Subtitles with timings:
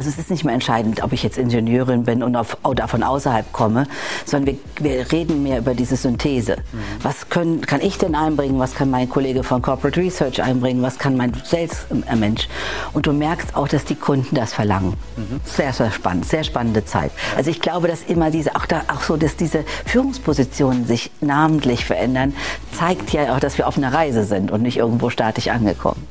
[0.00, 3.02] Also es ist nicht mehr entscheidend, ob ich jetzt Ingenieurin bin und auf, oder von
[3.02, 3.88] außerhalb komme,
[4.24, 6.58] sondern wir, wir reden mehr über diese Synthese.
[6.58, 6.78] Mhm.
[7.02, 8.60] Was können, kann ich denn einbringen?
[8.60, 10.82] Was kann mein Kollege von Corporate Research einbringen?
[10.82, 12.46] Was kann mein Sales-Mensch?
[12.92, 14.94] Und du merkst auch, dass die Kunden das verlangen.
[15.16, 15.40] Mhm.
[15.44, 17.10] Sehr, sehr spannend, sehr spannende Zeit.
[17.36, 21.84] Also ich glaube, dass immer diese, auch, da, auch so, dass diese Führungspositionen sich namentlich
[21.84, 22.34] verändern,
[22.70, 26.06] zeigt ja auch, dass wir auf einer Reise sind und nicht irgendwo statisch angekommen.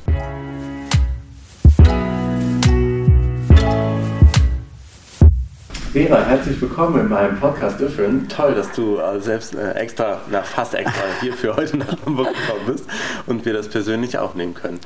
[5.92, 8.30] Vera, herzlich willkommen in meinem Podcast Different.
[8.30, 12.28] Toll, dass du äh, selbst äh, extra, na fast extra hier für heute nach Hamburg
[12.28, 12.86] gekommen bist
[13.24, 14.80] und wir das persönlich aufnehmen können.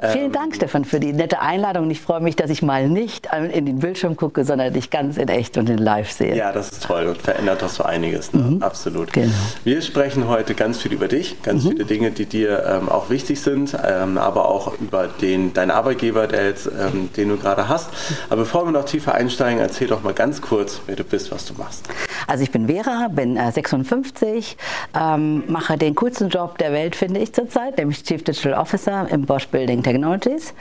[0.00, 1.90] Vielen ähm, Dank, Stefan, für die nette Einladung.
[1.90, 5.28] Ich freue mich, dass ich mal nicht in den Bildschirm gucke, sondern dich ganz in
[5.28, 6.36] echt und in live sehe.
[6.36, 8.32] Ja, das ist toll und verändert doch so einiges.
[8.32, 8.42] Ne?
[8.42, 8.62] Mhm.
[8.62, 9.12] Absolut.
[9.12, 9.32] Genau.
[9.64, 11.70] Wir sprechen heute ganz viel über dich, ganz mhm.
[11.70, 16.28] viele Dinge, die dir ähm, auch wichtig sind, ähm, aber auch über den, deinen Arbeitgeber,
[16.28, 17.90] der jetzt, ähm, den du gerade hast.
[18.30, 21.44] Aber bevor wir noch tiefer einsteigen, erzähl doch mal ganz kurz, wer du bist, was
[21.44, 21.88] du machst.
[22.28, 24.56] Also ich bin Vera, bin äh, 56,
[24.94, 29.22] ähm, mache den coolsten Job der Welt, finde ich zurzeit, nämlich Chief Digital Officer im
[29.22, 30.52] Bosch Building Technologies,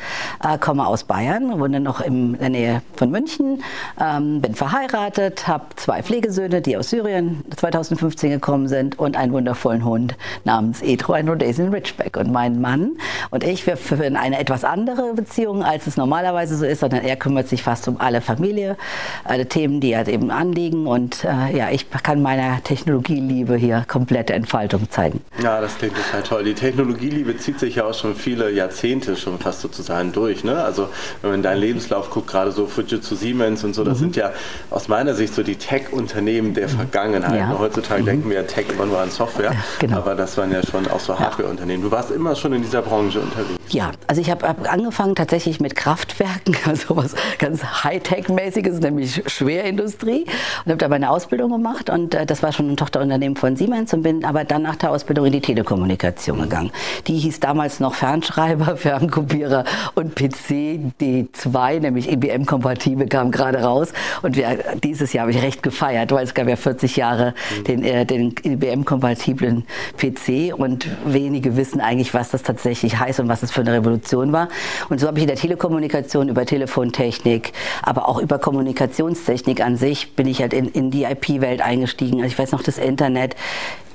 [0.42, 3.62] äh, komme aus Bayern, wohne noch in der Nähe von München,
[4.00, 9.84] ähm, bin verheiratet, habe zwei Pflegesöhne, die aus Syrien 2015 gekommen sind und einen wundervollen
[9.84, 12.16] Hund namens Etro, ein Rhodesian Ridgeback.
[12.16, 12.92] Und mein Mann
[13.30, 17.18] und ich, wir führen eine etwas andere Beziehung, als es normalerweise so ist, sondern er
[17.18, 18.78] kümmert sich fast um alle Familie,
[19.26, 24.32] alle Themen, die halt eben anliegen und äh, ja, ich kann meiner Technologieliebe hier komplette
[24.32, 25.20] Entfaltung zeigen.
[25.44, 26.44] Ja, das klingt total toll.
[26.46, 30.44] Die Technologieliebe zieht sich ja auch schon viele Jahrzehnte schon fast sozusagen durch.
[30.44, 30.64] Ne?
[30.64, 30.90] Also
[31.22, 34.02] wenn man in deinen Lebenslauf guckt, gerade so Fujitsu Siemens und so, das mhm.
[34.02, 34.32] sind ja
[34.70, 36.72] aus meiner Sicht so die Tech-Unternehmen der mhm.
[36.72, 37.40] Vergangenheit.
[37.40, 37.58] Ja.
[37.58, 38.06] Heutzutage mhm.
[38.06, 39.98] denken wir ja Tech immer nur an Software, ja, genau.
[39.98, 41.84] aber das waren ja schon auch so Hardware-Unternehmen.
[41.84, 43.60] Du warst immer schon in dieser Branche unterwegs.
[43.70, 50.26] Ja, also ich habe angefangen tatsächlich mit Kraftwerken, also was ganz Hightech-mäßiges, nämlich Schwerindustrie
[50.66, 53.94] und habe da meine Ausbildung gemacht und äh, das war schon ein Tochterunternehmen von Siemens
[53.94, 56.72] und bin aber dann nach der Ausbildung in die Telekommunikation gegangen.
[57.08, 59.64] Die hieß damals noch Fernschreiber, Fern Datenkopierer
[59.96, 63.94] und PC D2, nämlich IBM-kompatibel, kam gerade raus.
[64.22, 67.34] Und wir, dieses Jahr habe ich recht gefeiert, weil es gab ja 40 Jahre
[67.68, 69.66] den, äh, den IBM-kompatiblen
[69.98, 74.32] PC und wenige wissen eigentlich, was das tatsächlich heißt und was es für eine Revolution
[74.32, 74.50] war.
[74.90, 80.16] Und so habe ich in der Telekommunikation über Telefontechnik, aber auch über Kommunikationstechnik an sich,
[80.16, 82.18] bin ich halt in, in die IP-Welt eingestiegen.
[82.18, 83.36] Also ich weiß noch, das Internet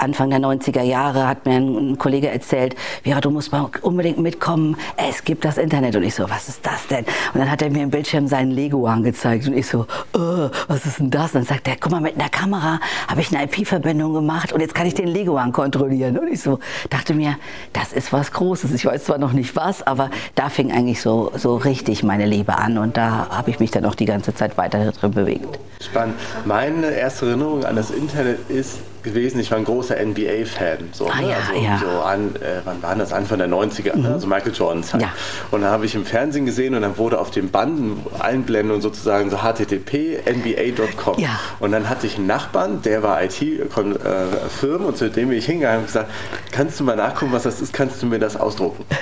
[0.03, 2.75] Anfang der 90er Jahre hat mir ein, Kollege erzählt,
[3.05, 4.77] Vera, du musst mal unbedingt mitkommen,
[5.09, 5.97] es gibt das Internet.
[5.97, 7.05] Und ich so, was ist das denn?
[7.35, 10.87] Und dann hat er mir im Bildschirm seinen Lego angezeigt und ich so, oh, was
[10.87, 11.35] ist denn das?
[11.35, 14.61] Und dann sagt er, guck mal, mit einer Kamera habe ich eine IP-Verbindung gemacht und
[14.61, 16.19] jetzt kann ich den Lego kontrollieren.
[16.19, 16.59] Und ich so,
[16.91, 17.37] dachte mir,
[17.73, 18.73] das ist was Großes.
[18.73, 22.57] Ich weiß zwar noch nicht was, aber da fing eigentlich so, so richtig meine Liebe
[22.57, 25.59] an und da habe ich mich dann auch die ganze Zeit weiter drin bewegt.
[25.81, 26.17] Spannend.
[26.45, 29.41] Meine erste Erinnerung an das Internet ist, gewesen.
[29.41, 30.91] Ich war ein großer NBA-Fan.
[30.93, 31.31] So, ah, ne?
[31.31, 31.79] ja, also, ja.
[31.79, 33.13] so an, äh, wann waren das?
[33.13, 33.97] Anfang der 90er, ne?
[33.97, 34.03] mhm.
[34.03, 34.13] ne?
[34.15, 35.03] also Michael Jordan Zeit.
[35.03, 35.13] Ja.
[35.51, 39.31] Und da habe ich im Fernsehen gesehen und dann wurde auf den Banden Einblendung sozusagen
[39.31, 41.19] so http nba.com.
[41.19, 41.39] Ja.
[41.61, 45.81] Und dann hatte ich einen Nachbarn, der war IT-Firmen und zu dem bin ich hingegangen
[45.81, 46.11] und gesagt,
[46.51, 48.85] kannst du mal nachgucken, was das ist, kannst du mir das ausdrucken?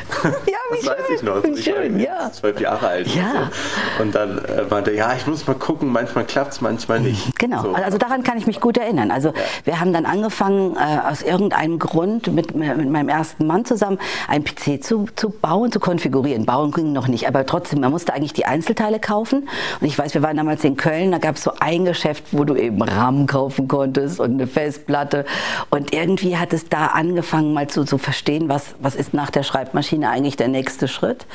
[0.46, 0.88] Ja, das schön.
[0.88, 1.44] weiß ich noch.
[1.44, 2.32] Ich schön, war ja.
[2.32, 3.06] zwölf Jahre alt.
[3.14, 3.50] Ja.
[3.96, 4.02] So.
[4.02, 7.38] Und dann äh, meinte er, ja, ich muss mal gucken, manchmal klappt es, manchmal nicht.
[7.38, 7.72] Genau, so.
[7.72, 9.10] also daran kann ich mich gut erinnern.
[9.10, 9.32] Also
[9.64, 13.98] wir haben haben dann angefangen, äh, aus irgendeinem Grund mit, mit meinem ersten Mann zusammen
[14.28, 16.46] einen PC zu, zu bauen, zu konfigurieren.
[16.46, 19.48] Bauen ging noch nicht, aber trotzdem, man musste eigentlich die Einzelteile kaufen.
[19.80, 22.44] Und ich weiß, wir waren damals in Köln, da gab es so ein Geschäft, wo
[22.44, 25.24] du eben RAM kaufen konntest und eine Festplatte.
[25.70, 29.42] Und irgendwie hat es da angefangen, mal zu, zu verstehen, was, was ist nach der
[29.42, 31.26] Schreibmaschine eigentlich der nächste Schritt.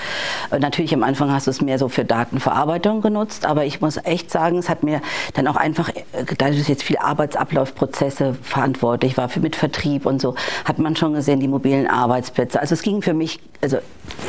[0.52, 3.98] Und natürlich am Anfang hast du es mehr so für Datenverarbeitung genutzt, aber ich muss
[3.98, 5.02] echt sagen, es hat mir
[5.34, 10.22] dann auch einfach, äh, da ist jetzt viele Arbeitsablaufprozesse verantwortlich war für mit Vertrieb und
[10.22, 12.60] so, hat man schon gesehen, die mobilen Arbeitsplätze.
[12.60, 13.78] Also es ging für mich, also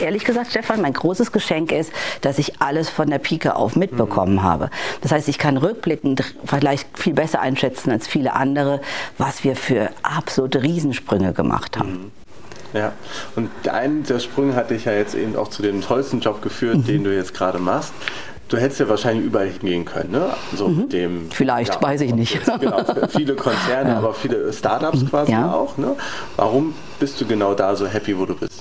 [0.00, 4.34] ehrlich gesagt, Stefan, mein großes Geschenk ist, dass ich alles von der Pike auf mitbekommen
[4.34, 4.42] mhm.
[4.42, 4.70] habe.
[5.02, 8.80] Das heißt, ich kann rückblickend vielleicht viel besser einschätzen als viele andere,
[9.18, 11.92] was wir für absolute Riesensprünge gemacht haben.
[11.92, 12.25] Mhm.
[12.76, 12.92] Ja,
[13.36, 16.78] und einen der Sprünge hat dich ja jetzt eben auch zu dem tollsten Job geführt,
[16.78, 16.84] mhm.
[16.84, 17.92] den du jetzt gerade machst.
[18.48, 20.28] Du hättest ja wahrscheinlich überall hingehen können, ne?
[20.54, 20.88] So mhm.
[20.88, 22.38] dem, Vielleicht, ja, weiß ich nicht.
[22.60, 23.98] Genau, viele Konzerne, ja.
[23.98, 25.10] aber viele Startups mhm.
[25.10, 25.52] quasi ja.
[25.52, 25.76] auch.
[25.78, 25.96] Ne?
[26.36, 28.55] Warum bist du genau da so happy, wo du bist?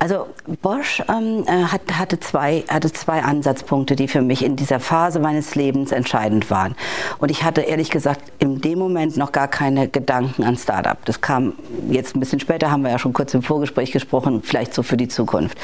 [0.00, 0.28] Also
[0.62, 5.20] Bosch ähm, äh, hat, hatte, zwei, hatte zwei Ansatzpunkte, die für mich in dieser Phase
[5.20, 6.74] meines Lebens entscheidend waren.
[7.18, 10.96] Und ich hatte ehrlich gesagt in dem Moment noch gar keine Gedanken an Startup.
[11.04, 11.52] Das kam
[11.90, 14.96] jetzt ein bisschen später, haben wir ja schon kurz im Vorgespräch gesprochen, vielleicht so für
[14.96, 15.58] die Zukunft.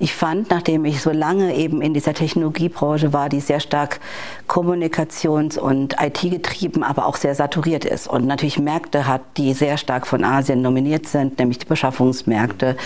[0.00, 4.00] Ich fand, nachdem ich so lange eben in dieser Technologiebranche war, die sehr stark
[4.48, 10.06] kommunikations- und IT-getrieben, aber auch sehr saturiert ist und natürlich Märkte hat, die sehr stark
[10.06, 12.76] von Asien nominiert sind, nämlich die Beschaffungsmärkte,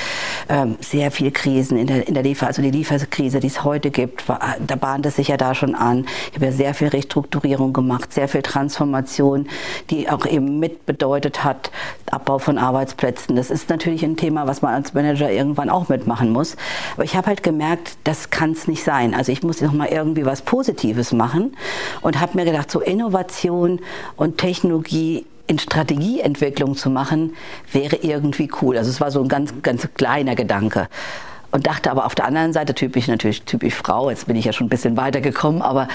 [0.49, 3.91] ähm, sehr viel Krisen in der, in der Liefer, also die Lieferkrise, die es heute
[3.91, 6.07] gibt, war, da bahnt es sich ja da schon an.
[6.31, 9.47] Ich habe ja sehr viel Restrukturierung gemacht, sehr viel Transformation,
[9.91, 11.71] die auch eben mit bedeutet hat,
[12.11, 13.37] Abbau von Arbeitsplätzen.
[13.37, 16.57] Das ist natürlich ein Thema, was man als Manager irgendwann auch mitmachen muss.
[16.95, 19.15] Aber ich habe halt gemerkt, das kann es nicht sein.
[19.15, 21.50] Also ich muss noch mal irgendwie was Positives machen
[22.01, 23.81] und habe mir gedacht, so Innovation
[24.17, 27.35] und Technologie in Strategieentwicklung zu machen,
[27.73, 28.79] wäre irgendwie cool.
[28.79, 30.89] Also es war so ein ganz, ganz kleiner Gedanke
[31.51, 34.53] und dachte aber auf der anderen Seite, typisch natürlich, typisch Frau, jetzt bin ich ja
[34.53, 35.89] schon ein bisschen weitergekommen, aber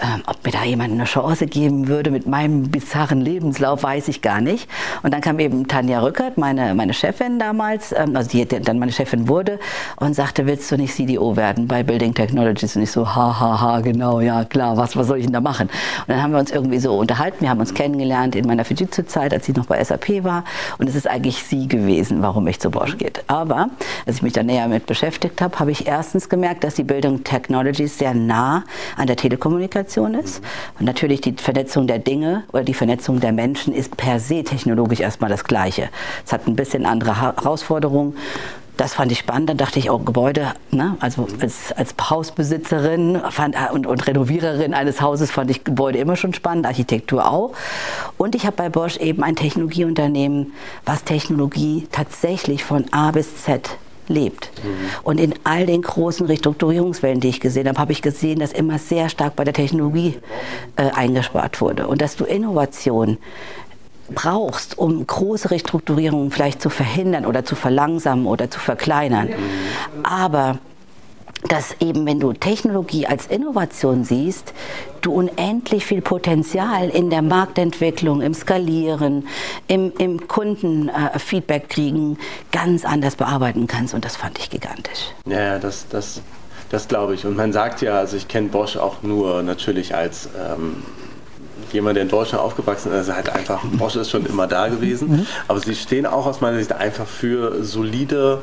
[0.00, 4.22] ähm, ob mir da jemand eine Chance geben würde mit meinem bizarren Lebenslauf, weiß ich
[4.22, 4.68] gar nicht.
[5.02, 8.92] Und dann kam eben Tanja Rückert, meine, meine Chefin damals, ähm, also die dann meine
[8.92, 9.58] Chefin wurde
[9.96, 12.76] und sagte, willst du nicht CDO werden bei Building Technologies?
[12.76, 15.40] Und ich so, ha, ha, ha, genau, ja, klar, was, was soll ich denn da
[15.40, 15.68] machen?
[15.68, 19.34] Und dann haben wir uns irgendwie so unterhalten, wir haben uns kennengelernt in meiner Fujitsu-Zeit,
[19.34, 20.44] als ich noch bei SAP war
[20.78, 23.22] und es ist eigentlich sie gewesen, warum ich zu Bosch geht.
[23.26, 23.70] Aber,
[24.06, 27.24] als ich mich da näher mit beschäftigt habe, habe ich erstens gemerkt, dass die Building
[27.24, 28.64] Technologies sehr nah
[28.96, 30.42] an der Telekommunikation Kommunikation ist.
[30.78, 35.00] Und natürlich die Vernetzung der Dinge oder die Vernetzung der Menschen ist per se technologisch
[35.00, 35.88] erstmal das Gleiche.
[36.24, 38.16] Es hat ein bisschen andere Herausforderungen.
[38.76, 39.50] Das fand ich spannend.
[39.50, 40.96] Dann dachte ich, auch oh, Gebäude, ne?
[41.00, 46.16] also als, als Hausbesitzerin fand, äh, und, und Renoviererin eines Hauses fand ich Gebäude immer
[46.16, 47.52] schon spannend, Architektur auch.
[48.16, 50.52] Und ich habe bei Bosch eben ein Technologieunternehmen,
[50.86, 53.70] was Technologie tatsächlich von A bis Z
[54.10, 54.50] lebt.
[54.62, 54.68] Mhm.
[55.02, 58.78] Und in all den großen Restrukturierungswellen, die ich gesehen habe, habe ich gesehen, dass immer
[58.78, 60.18] sehr stark bei der Technologie
[60.76, 63.18] äh, eingespart wurde und dass du Innovation
[64.12, 69.28] brauchst, um große Restrukturierungen vielleicht zu verhindern oder zu verlangsamen oder zu verkleinern.
[69.28, 70.04] Mhm.
[70.04, 70.58] Aber
[71.48, 74.52] dass eben, wenn du Technologie als Innovation siehst,
[75.00, 79.26] du unendlich viel Potenzial in der Marktentwicklung, im Skalieren,
[79.66, 82.18] im, im Kundenfeedback äh, kriegen,
[82.52, 83.94] ganz anders bearbeiten kannst.
[83.94, 85.12] Und das fand ich gigantisch.
[85.26, 86.20] Ja, das, das,
[86.68, 87.24] das glaube ich.
[87.24, 90.82] Und man sagt ja, also ich kenne Bosch auch nur natürlich als ähm,
[91.72, 95.10] jemand, der in Deutschland aufgewachsen ist, also halt einfach, Bosch ist schon immer da gewesen.
[95.10, 95.26] Mhm.
[95.48, 98.42] Aber sie stehen auch aus meiner Sicht einfach für solide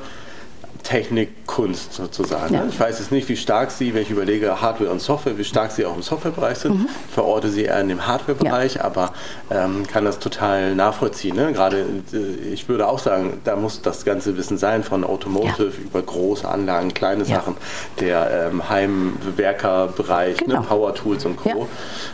[0.84, 2.54] Technik, Kunst sozusagen.
[2.54, 2.66] Ja.
[2.68, 5.72] Ich weiß jetzt nicht, wie stark Sie, wenn ich überlege, Hardware und Software, wie stark
[5.72, 6.80] Sie auch im Softwarebereich sind.
[6.80, 6.88] Mhm.
[7.08, 8.84] Ich verorte Sie eher in dem Hardwarebereich, ja.
[8.84, 9.14] aber
[9.50, 11.36] ähm, kann das total nachvollziehen.
[11.36, 11.54] Ne?
[11.54, 12.18] Gerade, äh,
[12.54, 15.84] ich würde auch sagen, da muss das ganze Wissen sein, von Automotive ja.
[15.86, 17.56] über große Anlagen, kleine Sachen,
[18.00, 20.46] der ähm, Heimwerkerbereich, ne?
[20.46, 20.60] genau.
[20.62, 20.68] ne?
[20.68, 21.68] Power Tools und Co.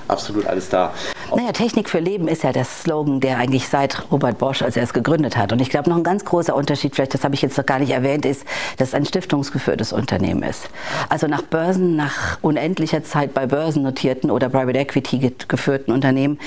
[0.08, 0.94] Absolut alles da.
[1.36, 4.84] Naja, Technik für Leben ist ja der Slogan, der eigentlich seit Robert Bosch, als er
[4.84, 5.52] es gegründet hat.
[5.52, 7.80] Und ich glaube, noch ein ganz großer Unterschied, vielleicht das habe ich jetzt noch gar
[7.80, 8.46] nicht erwähnt, ist,
[8.78, 10.70] dass es ein stiftungsgeführtes Unternehmen ist.
[11.10, 16.40] Also nach Börsen, nach unendlicher Zeit bei börsennotierten oder Private Equity geführten Unternehmen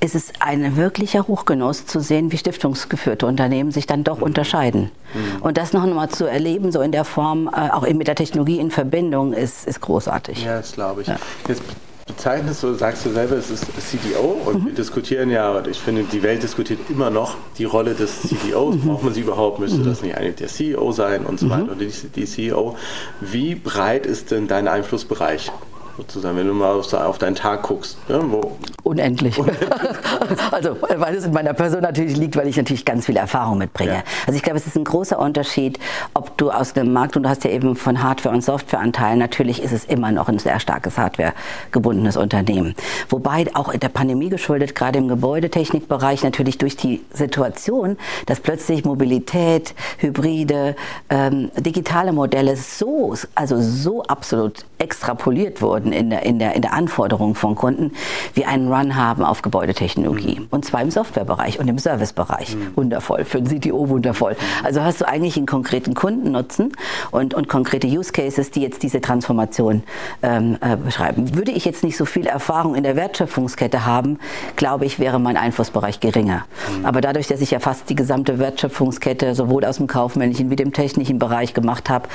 [0.00, 4.90] ist es ein wirklicher Hochgenuss zu sehen, wie stiftungsgeführte Unternehmen sich dann doch unterscheiden.
[5.14, 5.42] Mhm.
[5.42, 8.58] Und das noch einmal zu erleben, so in der Form, äh, auch mit der Technologie
[8.58, 10.44] in Verbindung, ist, ist großartig.
[10.44, 11.08] Ja, das glaube ich.
[11.08, 11.16] Ja.
[11.48, 11.62] Jetzt
[12.06, 14.66] bezeichnest du, sagst du selber, es ist CDO und mhm.
[14.66, 18.76] wir diskutieren ja, ich finde, die Welt diskutiert immer noch die Rolle des CDOs.
[18.76, 18.80] Mhm.
[18.82, 19.58] Braucht man sie überhaupt?
[19.58, 19.84] Müsste mhm.
[19.84, 21.50] das nicht eigentlich der CEO sein und so mhm.
[21.50, 22.76] weiter und die, die CEO?
[23.20, 25.50] Wie breit ist denn dein Einflussbereich?
[25.96, 27.96] Sozusagen, wenn du mal auf deinen Tag guckst.
[28.08, 28.56] Ja, wo
[28.86, 29.36] Unendlich.
[30.52, 33.94] also, weil es in meiner Person natürlich liegt, weil ich natürlich ganz viel Erfahrung mitbringe.
[33.94, 34.02] Ja.
[34.28, 35.80] Also ich glaube, es ist ein großer Unterschied,
[36.14, 39.60] ob du aus dem Markt, und du hast ja eben von Hardware- und Softwareanteilen, natürlich
[39.60, 42.76] ist es immer noch ein sehr starkes Hardware-gebundenes Unternehmen.
[43.08, 48.84] Wobei auch in der Pandemie geschuldet, gerade im Gebäudetechnikbereich, natürlich durch die Situation, dass plötzlich
[48.84, 50.76] Mobilität, Hybride,
[51.10, 56.72] ähm, digitale Modelle so, also so absolut extrapoliert wurden in der, in der, in der
[56.72, 57.92] Anforderung von Kunden,
[58.34, 60.40] wie einen Run haben auf Gebäudetechnologie.
[60.40, 60.46] Mhm.
[60.50, 62.54] Und zwar im Softwarebereich und im Servicebereich.
[62.56, 62.76] Mhm.
[62.76, 63.24] Wundervoll.
[63.24, 64.32] Für den CTO wundervoll.
[64.32, 64.66] Mhm.
[64.66, 66.72] Also hast du eigentlich einen konkreten Kundennutzen
[67.10, 69.82] und, und konkrete Use Cases, die jetzt diese Transformation
[70.22, 71.34] ähm, äh, beschreiben.
[71.34, 74.18] Würde ich jetzt nicht so viel Erfahrung in der Wertschöpfungskette haben,
[74.56, 76.44] glaube ich, wäre mein Einflussbereich geringer.
[76.78, 76.86] Mhm.
[76.86, 80.72] Aber dadurch, dass ich ja fast die gesamte Wertschöpfungskette sowohl aus dem kaufmännischen wie dem
[80.72, 82.08] technischen Bereich gemacht habe,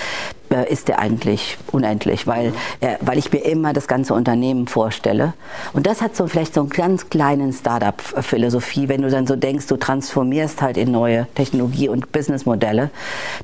[0.59, 5.33] ist der eigentlich unendlich, weil, äh, weil ich mir immer das ganze Unternehmen vorstelle.
[5.73, 9.67] Und das hat so vielleicht so einen ganz kleinen Startup-Philosophie, wenn du dann so denkst,
[9.67, 12.89] du transformierst halt in neue Technologie- und Businessmodelle.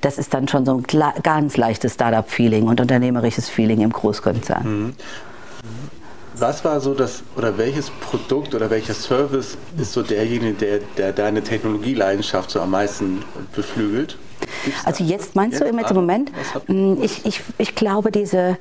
[0.01, 0.83] Das ist dann schon so ein
[1.23, 4.63] ganz leichtes Startup-Feeling und unternehmerisches Feeling im Großkonzern.
[4.63, 4.93] Mhm.
[6.39, 11.11] Was war so das, oder welches Produkt oder welcher Service ist so derjenige, der, der
[11.11, 13.23] deine Technologieleidenschaft so am meisten
[13.55, 14.17] beflügelt?
[14.85, 15.65] Also jetzt meinst jetzt?
[15.65, 16.31] du im Moment?
[16.67, 18.57] Hm, ich, ich, ich glaube, diese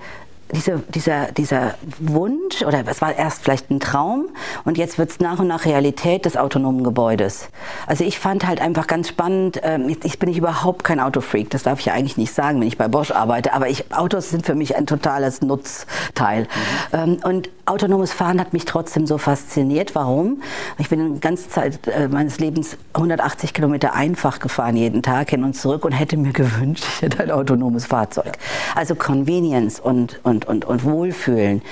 [0.52, 4.26] diese, dieser, dieser Wunsch, oder es war erst vielleicht ein Traum
[4.64, 7.48] und jetzt wird es nach und nach Realität des autonomen Gebäudes.
[7.86, 11.64] Also ich fand halt einfach ganz spannend, ähm, ich bin ich überhaupt kein Autofreak, das
[11.64, 14.46] darf ich ja eigentlich nicht sagen, wenn ich bei Bosch arbeite, aber ich, Autos sind
[14.46, 16.42] für mich ein totales Nutzteil.
[16.42, 16.46] Mhm.
[16.92, 19.94] Ähm, und autonomes Fahren hat mich trotzdem so fasziniert.
[19.94, 20.42] Warum?
[20.78, 25.42] Ich bin die ganze Zeit äh, meines Lebens 180 Kilometer einfach gefahren jeden Tag hin
[25.44, 28.38] und zurück und hätte mir gewünscht, ich hätte ein autonomes Fahrzeug.
[28.74, 31.62] Also Convenience und, und und, und, und Wohlfühlen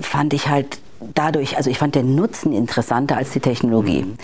[0.00, 0.78] fand ich halt
[1.14, 4.02] dadurch, also ich fand den Nutzen interessanter als die Technologie.
[4.02, 4.16] Mhm.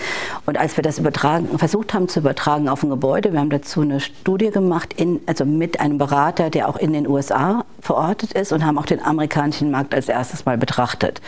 [0.47, 3.81] Und als wir das übertragen, versucht haben zu übertragen auf ein Gebäude, wir haben dazu
[3.81, 8.53] eine Studie gemacht, in, also mit einem Berater, der auch in den USA verortet ist
[8.53, 11.21] und haben auch den amerikanischen Markt als erstes mal betrachtet.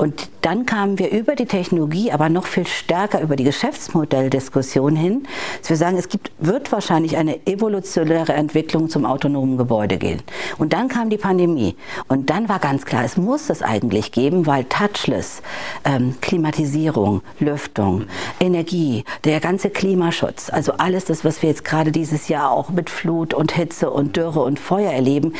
[0.00, 5.24] Und dann kamen wir über die Technologie, aber noch viel stärker über die Geschäftsmodelldiskussion hin,
[5.60, 10.22] dass wir sagen, es gibt, wird wahrscheinlich eine evolutionäre Entwicklung zum autonomen Gebäude gehen.
[10.56, 11.76] Und dann kam die Pandemie.
[12.08, 15.42] Und dann war ganz klar, es muss das eigentlich geben, weil Touchless,
[15.84, 18.06] ähm, Klimatisierung, Lüftung,
[18.40, 22.88] Energie, der ganze Klimaschutz, also alles das, was wir jetzt gerade dieses Jahr auch mit
[22.88, 25.34] Flut und Hitze und Dürre und Feuer erleben,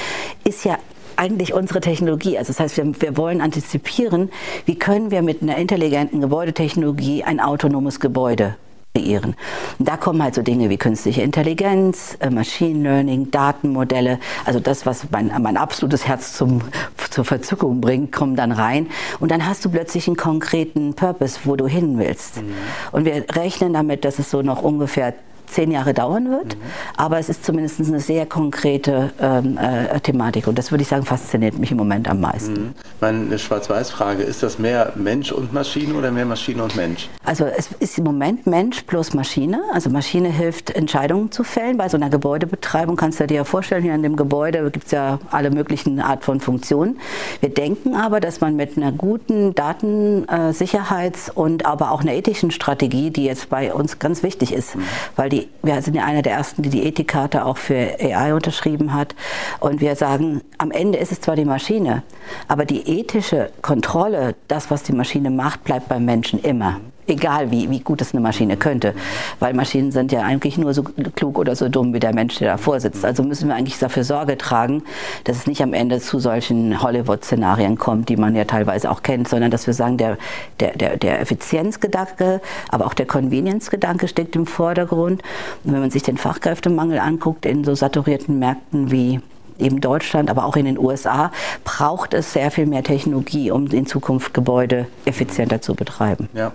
[0.45, 0.77] ist ja
[1.21, 2.39] eigentlich unsere Technologie.
[2.39, 4.31] Also das heißt, wir, wir wollen antizipieren,
[4.65, 8.57] wie können wir mit einer intelligenten Gebäudetechnologie ein autonomes Gebäude
[8.95, 9.37] kreieren.
[9.79, 14.87] Und da kommen halt so Dinge wie künstliche Intelligenz, äh, Machine Learning, Datenmodelle, also das,
[14.87, 16.63] was mein, mein absolutes Herz zum,
[17.11, 18.89] zur Verzückung bringt, kommen dann rein.
[19.21, 22.43] Und dann hast du plötzlich einen konkreten Purpose, wo du hin willst.
[22.43, 22.55] Mhm.
[22.93, 25.15] Und wir rechnen damit, dass es so noch ungefähr
[25.51, 26.61] zehn Jahre dauern wird, mhm.
[26.97, 31.05] aber es ist zumindest eine sehr konkrete ähm, äh, Thematik und das würde ich sagen,
[31.05, 32.53] fasziniert mich im Moment am meisten.
[32.53, 32.75] Mhm.
[33.01, 37.09] Meine Schwarz-Weiß-Frage, ist das mehr Mensch und Maschine oder mehr Maschine und Mensch?
[37.25, 41.77] Also es ist im Moment Mensch plus Maschine, also Maschine hilft, Entscheidungen zu fällen.
[41.77, 44.93] Bei so einer Gebäudebetreibung kannst du dir ja vorstellen, hier in dem Gebäude gibt es
[44.93, 46.99] ja alle möglichen Art von Funktionen.
[47.41, 53.11] Wir denken aber, dass man mit einer guten Datensicherheits- und aber auch einer ethischen Strategie,
[53.11, 54.83] die jetzt bei uns ganz wichtig ist, mhm.
[55.17, 58.93] weil die wir sind ja einer der ersten, die die Ethikkarte auch für AI unterschrieben
[58.93, 59.15] hat.
[59.61, 62.03] Und wir sagen, am Ende ist es zwar die Maschine,
[62.49, 67.71] aber die ethische Kontrolle, das, was die Maschine macht, bleibt beim Menschen immer egal wie,
[67.71, 68.95] wie gut es eine Maschine könnte.
[69.39, 72.53] Weil Maschinen sind ja eigentlich nur so klug oder so dumm wie der Mensch, der
[72.53, 73.05] davor sitzt.
[73.05, 74.83] Also müssen wir eigentlich dafür Sorge tragen,
[75.25, 79.29] dass es nicht am Ende zu solchen Hollywood-Szenarien kommt, die man ja teilweise auch kennt,
[79.29, 80.19] sondern dass wir sagen, der,
[80.61, 85.23] der, der, der Effizienzgedanke, aber auch der Convenience-Gedanke steckt im Vordergrund.
[85.65, 89.21] Und wenn man sich den Fachkräftemangel anguckt in so saturierten Märkten wie
[89.61, 91.31] eben Deutschland, aber auch in den USA,
[91.65, 96.29] braucht es sehr viel mehr Technologie, um in Zukunft Gebäude effizienter zu betreiben.
[96.35, 96.53] Ja.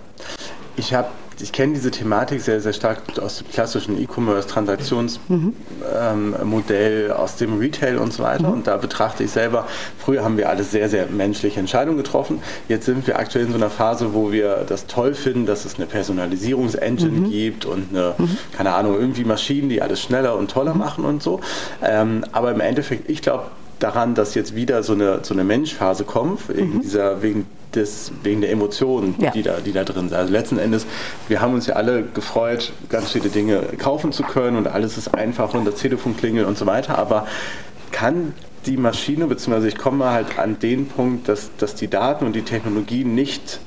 [0.76, 1.08] Ich habe
[1.40, 5.54] ich kenne diese Thematik sehr, sehr stark aus dem klassischen E-Commerce-Transaktionsmodell, mhm.
[5.94, 8.48] ähm, aus dem Retail und so weiter.
[8.48, 8.54] Mhm.
[8.54, 9.66] Und da betrachte ich selber,
[9.98, 12.40] früher haben wir alle sehr, sehr menschliche Entscheidungen getroffen.
[12.68, 15.76] Jetzt sind wir aktuell in so einer Phase, wo wir das toll finden, dass es
[15.76, 17.30] eine Personalisierungsengine mhm.
[17.30, 18.38] gibt und eine, mhm.
[18.56, 20.80] keine Ahnung, irgendwie Maschinen, die alles schneller und toller mhm.
[20.80, 21.40] machen und so.
[21.82, 23.44] Ähm, aber im Endeffekt, ich glaube,
[23.78, 26.80] daran, dass jetzt wieder so eine, so eine Menschphase kommt, wegen, mhm.
[26.80, 29.30] dieser, wegen, des, wegen der Emotionen, ja.
[29.30, 30.18] die, da, die da drin sind.
[30.18, 30.86] Also letzten Endes,
[31.28, 35.14] wir haben uns ja alle gefreut, ganz viele Dinge kaufen zu können und alles ist
[35.14, 37.26] einfach und das Telefon klingelt und so weiter, aber
[37.92, 42.34] kann die Maschine, beziehungsweise ich komme halt an den Punkt, dass, dass die Daten und
[42.34, 43.60] die Technologie nicht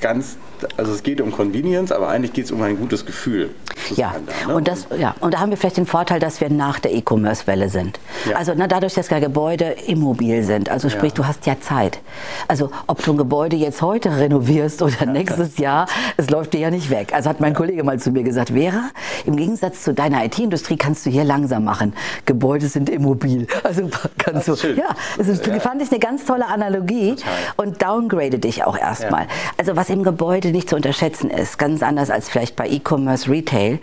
[0.00, 0.36] ganz
[0.76, 3.50] also es geht um Convenience, aber eigentlich geht es um ein gutes Gefühl.
[3.94, 4.14] Ja.
[4.26, 4.54] Da, ne?
[4.54, 7.68] und, das, ja, und da haben wir vielleicht den Vorteil, dass wir nach der E-Commerce-Welle
[7.68, 8.00] sind.
[8.28, 8.36] Ja.
[8.36, 11.16] Also na, dadurch, dass ja Gebäude immobil sind, also sprich, ja.
[11.16, 12.00] du hast ja Zeit.
[12.48, 15.86] Also ob du ein Gebäude jetzt heute renovierst oder nächstes Jahr,
[16.16, 17.12] es läuft dir ja nicht weg.
[17.12, 18.90] Also hat mein Kollege mal zu mir gesagt, Vera,
[19.24, 21.94] im Gegensatz zu deiner IT-Industrie kannst du hier langsam machen.
[22.24, 23.46] Gebäude sind immobil.
[23.66, 24.54] Also kannst du.
[24.54, 24.76] Schön.
[24.76, 27.32] Ja, das ist, fand ich eine ganz tolle Analogie Total.
[27.56, 29.26] und downgrade dich auch erstmal.
[29.56, 33.78] Also was im Gebäude nicht zu unterschätzen ist, ganz anders als vielleicht bei E-Commerce Retail,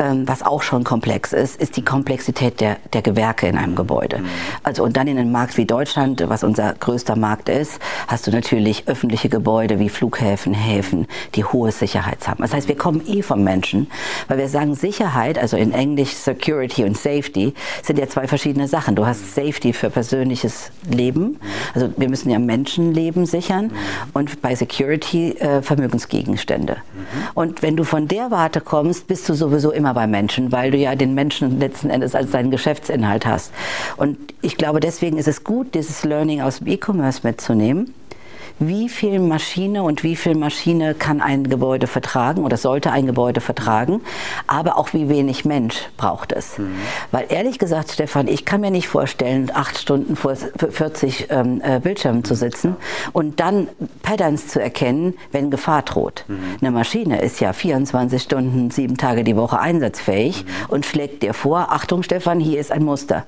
[0.00, 4.18] was auch schon komplex ist, ist die Komplexität der, der Gewerke in einem Gebäude.
[4.18, 4.26] Mhm.
[4.62, 7.78] Also und dann in einem Markt wie Deutschland, was unser größter Markt ist,
[8.08, 12.42] hast du natürlich öffentliche Gebäude wie Flughäfen, Häfen, die hohe Sicherheit haben.
[12.42, 13.90] Das heißt, wir kommen eh vom Menschen,
[14.28, 18.96] weil wir sagen Sicherheit, also in Englisch Security und Safety, sind ja zwei verschiedene Sachen.
[18.96, 21.38] Du hast Safety für persönliches Leben,
[21.74, 23.70] also wir müssen ja Menschenleben sichern
[24.14, 26.78] und bei Security äh, Vermögensgegenstände.
[27.34, 30.78] Und wenn du von der Warte kommst, bist du sowieso immer bei Menschen, weil du
[30.78, 33.52] ja den Menschen letzten Endes als deinen Geschäftsinhalt hast.
[33.96, 37.94] Und ich glaube, deswegen ist es gut, dieses Learning aus dem E-Commerce mitzunehmen
[38.60, 43.40] wie viel Maschine und wie viel Maschine kann ein Gebäude vertragen oder sollte ein Gebäude
[43.40, 44.02] vertragen,
[44.46, 46.58] aber auch wie wenig Mensch braucht es.
[46.58, 46.74] Mhm.
[47.10, 51.80] Weil ehrlich gesagt, Stefan, ich kann mir nicht vorstellen, acht Stunden vor 40 ähm, äh,
[51.80, 52.76] Bildschirmen zu sitzen
[53.12, 53.68] und dann
[54.02, 56.24] Patterns zu erkennen, wenn Gefahr droht.
[56.28, 56.38] Mhm.
[56.60, 60.48] Eine Maschine ist ja 24 Stunden, sieben Tage die Woche einsatzfähig mhm.
[60.68, 63.24] und schlägt dir vor, Achtung Stefan, hier ist ein Muster.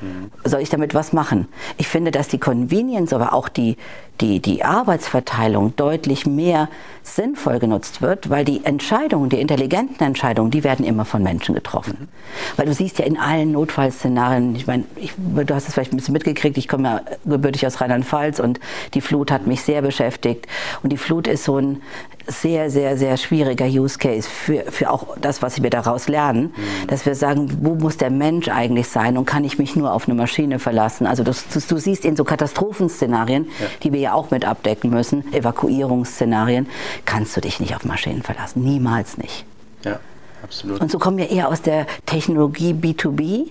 [0.00, 0.30] Mhm.
[0.44, 1.48] Soll ich damit was machen?
[1.76, 3.76] Ich finde, dass die Convenience, aber auch die,
[4.20, 6.68] die, die Arbeitsverteilung deutlich mehr
[7.02, 12.08] sinnvoll genutzt wird, weil die Entscheidungen, die intelligenten Entscheidungen, die werden immer von Menschen getroffen.
[12.56, 15.96] Weil du siehst ja in allen Notfallszenarien, ich meine, ich, du hast es vielleicht ein
[15.96, 18.58] bisschen mitgekriegt, ich komme ja gebürtig aus Rheinland-Pfalz und
[18.94, 20.46] die Flut hat mich sehr beschäftigt.
[20.82, 21.82] Und die Flut ist so ein
[22.26, 26.86] sehr, sehr, sehr schwieriger Use Case für, für auch das, was wir daraus lernen, mhm.
[26.86, 30.08] dass wir sagen, wo muss der Mensch eigentlich sein und kann ich mich nur auf
[30.08, 31.06] eine Maschine verlassen?
[31.06, 33.66] Also das, du, du siehst in so Katastrophenszenarien, ja.
[33.82, 36.68] die wir ja auch mit abdecken müssen, Evakuierungsszenarien,
[37.04, 38.62] kannst du dich nicht auf Maschinen verlassen.
[38.62, 39.44] Niemals nicht.
[39.84, 39.98] Ja,
[40.42, 40.80] absolut.
[40.80, 43.50] Und so kommen wir eher aus der Technologie B2B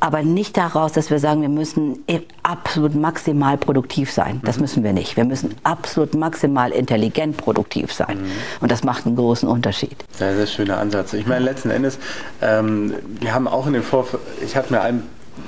[0.00, 2.04] aber nicht daraus, dass wir sagen, wir müssen
[2.42, 4.40] absolut maximal produktiv sein.
[4.44, 4.62] Das mhm.
[4.62, 5.16] müssen wir nicht.
[5.16, 8.22] Wir müssen absolut maximal intelligent produktiv sein.
[8.22, 8.30] Mhm.
[8.60, 9.96] Und das macht einen großen Unterschied.
[10.12, 11.12] Sehr, sehr schöner Ansatz.
[11.14, 11.98] Ich meine, letzten Endes,
[12.40, 15.02] ähm, wir haben auch in dem Vorfeld, ich hatte mir einen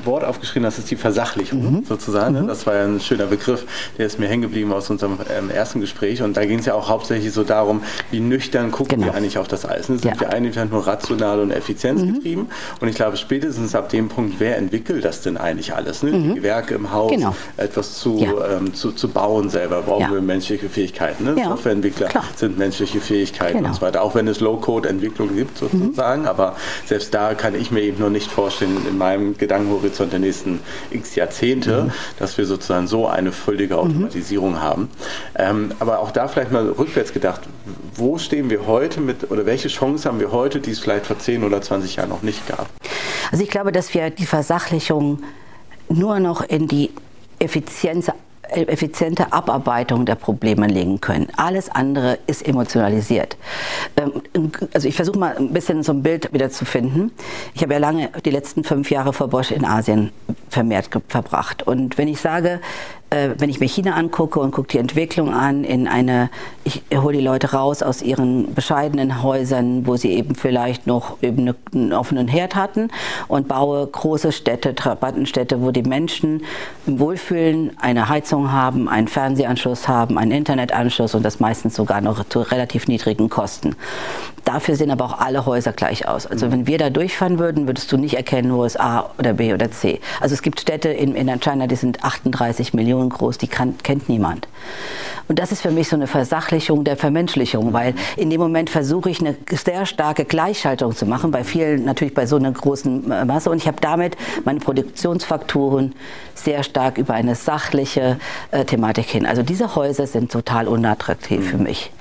[0.04, 1.84] Wort aufgeschrieben, das ist die Versachlichung mhm.
[1.84, 2.34] sozusagen.
[2.34, 2.42] Ne?
[2.42, 2.48] Mhm.
[2.48, 3.64] Das war ja ein schöner Begriff,
[3.98, 6.22] der ist mir hängen geblieben aus unserem ähm, ersten Gespräch.
[6.22, 9.12] Und da ging es ja auch hauptsächlich so darum, wie nüchtern gucken genau.
[9.12, 9.88] wir eigentlich auf das Eis.
[9.88, 9.98] Ne?
[9.98, 10.20] Sind ja.
[10.20, 12.44] wir eigentlich nur rational und effizienzgetrieben?
[12.44, 12.50] Mhm.
[12.80, 16.02] Und ich glaube, spätestens ab dem Punkt, wer entwickelt das denn eigentlich alles?
[16.02, 16.12] Ne?
[16.12, 16.34] Die mhm.
[16.36, 17.34] Gewerke im Haus, genau.
[17.56, 18.56] etwas zu, ja.
[18.56, 20.12] ähm, zu, zu bauen selber, brauchen ja.
[20.12, 21.24] wir menschliche Fähigkeiten.
[21.24, 21.42] Ne?
[21.42, 22.24] Softwareentwickler Klar.
[22.36, 23.68] sind menschliche Fähigkeiten genau.
[23.70, 24.02] und so weiter.
[24.02, 25.68] Auch wenn es Low-Code-Entwicklung gibt mhm.
[25.68, 26.26] sozusagen.
[26.26, 26.56] Aber
[26.86, 30.60] selbst da kann ich mir eben noch nicht vorstellen, in meinem Gedankenhorizont Horizont der nächsten
[30.90, 31.92] x Jahrzehnte, mhm.
[32.18, 33.80] dass wir sozusagen so eine völlige mhm.
[33.80, 34.62] Automatisierung mhm.
[34.62, 34.88] haben.
[35.36, 37.42] Ähm, aber auch da vielleicht mal rückwärts gedacht,
[37.94, 41.18] wo stehen wir heute mit oder welche Chance haben wir heute, die es vielleicht vor
[41.18, 42.68] 10 oder 20 Jahren noch nicht gab?
[43.30, 45.22] Also ich glaube, dass wir die Versachlichung
[45.88, 46.90] nur noch in die
[47.38, 48.10] Effizienz
[48.52, 51.28] effiziente Abarbeitung der Probleme legen können.
[51.36, 53.36] Alles andere ist emotionalisiert.
[53.96, 57.12] Ähm, also ich versuche mal ein bisschen so ein Bild wieder zu finden.
[57.54, 60.10] Ich habe ja lange die letzten fünf Jahre vor Bosch in Asien
[60.48, 61.62] vermehrt verbracht.
[61.62, 62.60] Und wenn ich sage,
[63.10, 66.30] äh, wenn ich mir China angucke und gucke die Entwicklung an, in eine,
[66.64, 71.54] ich hole die Leute raus aus ihren bescheidenen Häusern, wo sie eben vielleicht noch eben
[71.74, 72.88] einen offenen Herd hatten
[73.26, 76.44] und baue große Städte, Trabantenstädte, wo die Menschen
[76.86, 82.24] im Wohlfühlen eine Heizung haben, einen Fernsehanschluss haben, einen Internetanschluss und das meistens sogar noch
[82.28, 83.74] zu relativ niedrigen Kosten.
[84.44, 86.26] Dafür sehen aber auch alle Häuser gleich aus.
[86.26, 89.52] Also wenn wir da durchfahren würden, würdest du nicht erkennen, wo es A oder B
[89.52, 90.00] oder C.
[90.20, 94.08] Also es gibt Städte in, in China, die sind 38 Millionen groß, die kann, kennt
[94.08, 94.46] niemand.
[95.28, 99.10] Und das ist für mich so eine Versachlichung der Vermenschlichung, weil in dem Moment versuche
[99.10, 103.50] ich eine sehr starke Gleichschaltung zu machen, bei vielen natürlich bei so einer großen Masse.
[103.50, 105.94] Und ich habe damit meine Produktionsfaktoren
[106.34, 108.18] sehr stark über eine sachliche
[108.50, 109.26] äh, Thematik hin.
[109.26, 111.44] Also diese Häuser sind total unattraktiv mhm.
[111.44, 111.92] für mich.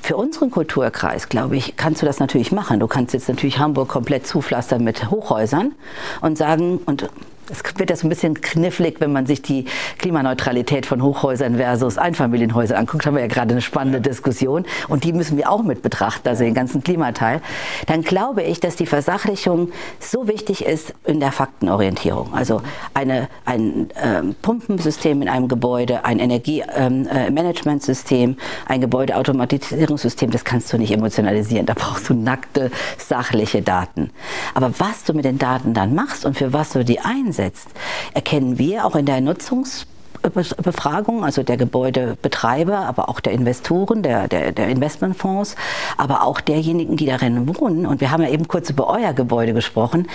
[0.00, 2.80] Für unseren Kulturkreis, glaube ich, kannst du das natürlich machen.
[2.80, 5.72] Du kannst jetzt natürlich Hamburg komplett zupflastern mit Hochhäusern
[6.20, 7.08] und sagen, und
[7.50, 9.64] es wird ja so ein bisschen knifflig, wenn man sich die
[9.98, 13.04] Klimaneutralität von Hochhäusern versus Einfamilienhäusern anguckt.
[13.06, 16.42] Haben wir ja gerade eine spannende Diskussion und die müssen wir auch mit betrachten, also
[16.44, 17.40] den ganzen Klimateil.
[17.86, 22.32] Dann glaube ich, dass die Versachlichung so wichtig ist in der Faktenorientierung.
[22.34, 22.62] Also
[22.94, 30.72] eine, ein ähm, Pumpensystem in einem Gebäude, ein Energiemanagementsystem, ähm, äh, ein Gebäudeautomatisierungssystem, das kannst
[30.72, 31.66] du nicht emotionalisieren.
[31.66, 34.10] Da brauchst du nackte, sachliche Daten.
[34.54, 37.68] Aber was du mit den Daten dann machst und für was du die einsetzt, einsetzt,
[38.14, 39.86] erkennen wir auch in der Nutzungs
[40.22, 45.56] Befragung, also der Gebäudebetreiber, aber auch der Investoren, der, der, der Investmentfonds,
[45.96, 47.86] aber auch derjenigen, die darin wohnen.
[47.86, 50.08] Und wir haben ja eben kurz über euer Gebäude gesprochen.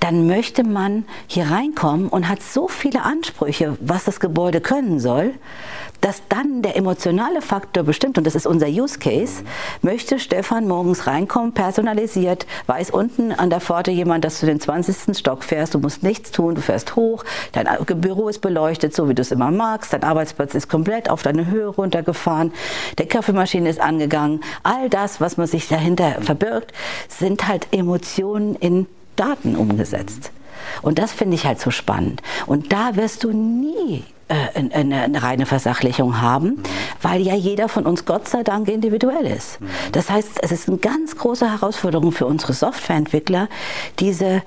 [0.00, 5.34] Dann möchte man hier reinkommen und hat so viele Ansprüche, was das Gebäude können soll,
[6.02, 9.44] dass dann der emotionale Faktor bestimmt, und das ist unser Use Case,
[9.80, 15.16] möchte Stefan morgens reinkommen, personalisiert, weiß unten an der Pforte jemand, dass du den 20.
[15.16, 17.66] Stock fährst, du musst nichts tun, du fährst hoch, dein
[18.00, 21.46] Büro ist beleuchtet, so wie du es immer magst, dein Arbeitsplatz ist komplett auf deine
[21.46, 22.52] Höhe runtergefahren,
[22.98, 26.72] der Kaffeemaschine ist angegangen, all das, was man sich dahinter verbirgt,
[27.08, 30.30] sind halt Emotionen in Daten umgesetzt.
[30.80, 32.22] Und das finde ich halt so spannend.
[32.46, 36.62] Und da wirst du nie äh, eine, eine, reine Versachlichung haben, mhm.
[37.02, 39.60] weil ja jeder von uns Gott sei Dank individuell ist.
[39.60, 39.68] Mhm.
[39.92, 43.48] Das heißt, es ist eine ganz große Herausforderung für unsere Softwareentwickler,
[43.98, 44.42] diese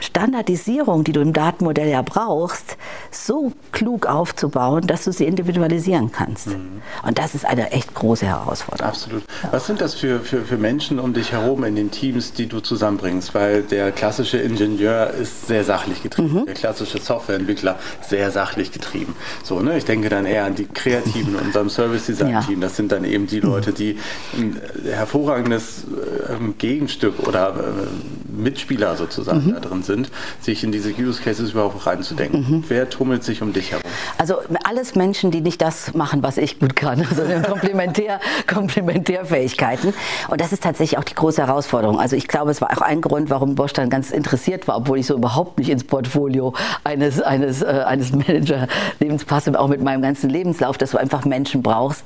[0.00, 2.76] Standardisierung, die du im Datenmodell ja brauchst,
[3.10, 6.48] so klug aufzubauen, dass du sie individualisieren kannst.
[6.48, 6.82] Mhm.
[7.06, 8.88] Und das ist eine echt große Herausforderung.
[8.88, 9.22] Absolut.
[9.50, 12.60] Was sind das für, für, für Menschen um dich herum in den Teams, die du
[12.60, 13.34] zusammenbringst?
[13.34, 16.46] Weil der klassische Ingenieur ist sehr sachlich getrieben, mhm.
[16.46, 19.16] der klassische Softwareentwickler sehr sachlich getrieben.
[19.42, 19.78] So, ne?
[19.78, 22.60] Ich denke dann eher an die Kreativen in unserem Service-Design-Team.
[22.60, 22.68] Ja.
[22.68, 23.98] Das sind dann eben die Leute, die
[24.36, 25.84] ein hervorragendes
[26.28, 29.54] ähm, Gegenstück oder äh, Mitspieler sozusagen mhm.
[29.54, 32.40] da drin sind, sich in diese Use Cases überhaupt reinzudenken.
[32.40, 32.64] Mhm.
[32.68, 33.82] Wer tummelt sich um dich herum?
[34.16, 39.94] Also alles Menschen, die nicht das machen, was ich gut kann, sondern also Komplementär, Komplementärfähigkeiten.
[40.28, 42.00] Und das ist tatsächlich auch die große Herausforderung.
[42.00, 44.98] Also ich glaube, es war auch ein Grund, warum Bosch dann ganz interessiert war, obwohl
[44.98, 50.02] ich so überhaupt nicht ins Portfolio eines, eines, äh, eines Manager-Lebens passe, auch mit meinem
[50.02, 52.04] ganzen Lebenslauf, dass du einfach Menschen brauchst,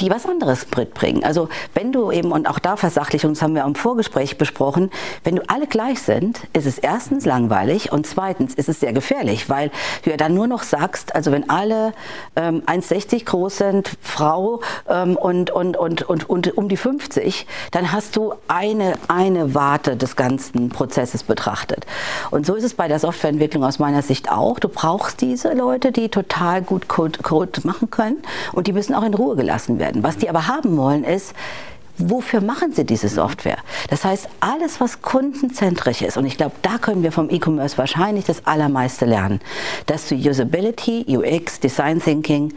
[0.00, 1.24] die was anderes mitbringen.
[1.24, 4.90] Also wenn du eben, und auch da Versachlichung, das haben wir im Vorgespräch besprochen,
[5.24, 9.48] wenn du alle gleich sind, ist es erstens langweilig und zweitens ist es sehr gefährlich,
[9.48, 9.70] weil
[10.02, 11.92] du ja dann nur noch sagst, also wenn alle
[12.36, 17.92] ähm, 1,60 groß sind, Frau ähm, und, und, und, und, und um die 50, dann
[17.92, 21.86] hast du eine, eine Warte des ganzen Prozesses betrachtet.
[22.30, 24.58] Und so ist es bei der Softwareentwicklung aus meiner Sicht auch.
[24.58, 28.22] Du brauchst diese Leute, die total gut Code, Code machen können
[28.52, 30.02] und die müssen auch in Ruhe gelassen werden.
[30.02, 31.34] Was die aber haben wollen, ist,
[32.10, 33.58] wofür machen sie diese Software?
[33.90, 38.24] Das heißt, alles, was kundenzentrisch ist, und ich glaube, da können wir vom E-Commerce wahrscheinlich
[38.24, 39.40] das Allermeiste lernen,
[39.86, 42.52] dass du Usability, UX, Design Thinking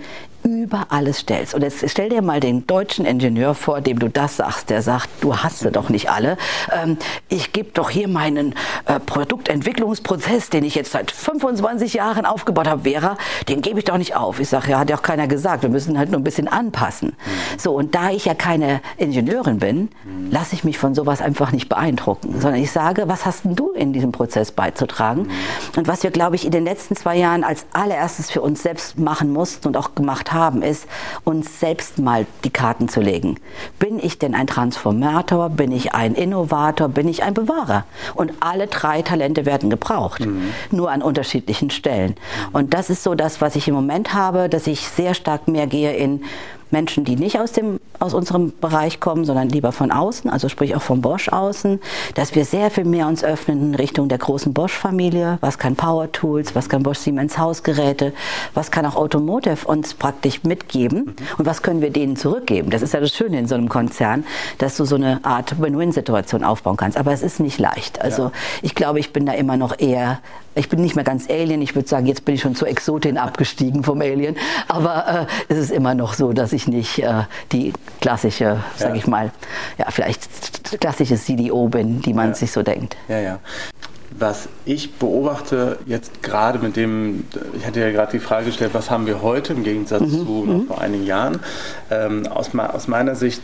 [0.45, 1.55] über alles stellst.
[1.55, 5.09] Und jetzt stell dir mal den deutschen Ingenieur vor, dem du das sagst, der sagt,
[5.21, 6.37] du hast sie doch nicht alle.
[6.71, 6.97] Ähm,
[7.29, 8.53] ich gebe doch hier meinen
[8.85, 13.17] äh, Produktentwicklungsprozess, den ich jetzt seit 25 Jahren aufgebaut habe, Vera,
[13.49, 14.39] den gebe ich doch nicht auf.
[14.39, 17.09] Ich sage, ja, hat ja auch keiner gesagt, wir müssen halt nur ein bisschen anpassen.
[17.09, 17.59] Mhm.
[17.59, 20.29] So, und da ich ja keine Ingenieurin bin, mhm.
[20.29, 23.71] lasse ich mich von sowas einfach nicht beeindrucken, sondern ich sage, was hast denn du
[23.71, 25.23] in diesem Prozess beizutragen?
[25.23, 25.31] Mhm.
[25.77, 28.99] Und was wir, glaube ich, in den letzten zwei Jahren als allererstes für uns selbst
[28.99, 30.85] machen mussten und auch gemacht haben, haben, ist,
[31.23, 33.39] uns selbst mal die Karten zu legen.
[33.79, 35.49] Bin ich denn ein Transformator?
[35.49, 36.89] Bin ich ein Innovator?
[36.89, 37.85] Bin ich ein Bewahrer?
[38.13, 40.51] Und alle drei Talente werden gebraucht, mhm.
[40.69, 42.15] nur an unterschiedlichen Stellen.
[42.53, 45.65] Und das ist so das, was ich im Moment habe, dass ich sehr stark mehr
[45.65, 46.23] gehe in
[46.71, 50.75] Menschen, die nicht aus, dem, aus unserem Bereich kommen, sondern lieber von außen, also sprich
[50.75, 51.79] auch vom Bosch außen,
[52.15, 55.37] dass wir sehr viel mehr uns öffnen in Richtung der großen Bosch-Familie.
[55.41, 58.13] Was kann Power Tools, was kann Bosch Siemens Hausgeräte,
[58.53, 61.15] was kann auch Automotive uns praktisch mitgeben mhm.
[61.37, 62.69] und was können wir denen zurückgeben.
[62.69, 64.25] Das ist ja das Schöne in so einem Konzern,
[64.57, 66.97] dass du so eine Art Win-Win-Situation aufbauen kannst.
[66.97, 68.01] Aber es ist nicht leicht.
[68.01, 68.31] Also ja.
[68.61, 70.19] ich glaube, ich bin da immer noch eher
[70.55, 73.17] ich bin nicht mehr ganz Alien, ich würde sagen, jetzt bin ich schon zur Exotin
[73.17, 77.73] abgestiegen vom Alien, aber äh, es ist immer noch so, dass ich nicht äh, die
[78.01, 78.95] klassische, sage ja.
[78.95, 79.31] ich mal,
[79.77, 82.33] ja, vielleicht klassische CDO bin, die man ja.
[82.35, 82.97] sich so denkt.
[83.07, 83.39] Ja, ja.
[84.17, 87.25] Was ich beobachte jetzt gerade mit dem,
[87.57, 90.09] ich hatte ja gerade die Frage gestellt, was haben wir heute im Gegensatz mhm.
[90.11, 90.67] zu noch mhm.
[90.67, 91.39] vor einigen Jahren.
[91.91, 93.41] Ähm, aus, aus meiner Sicht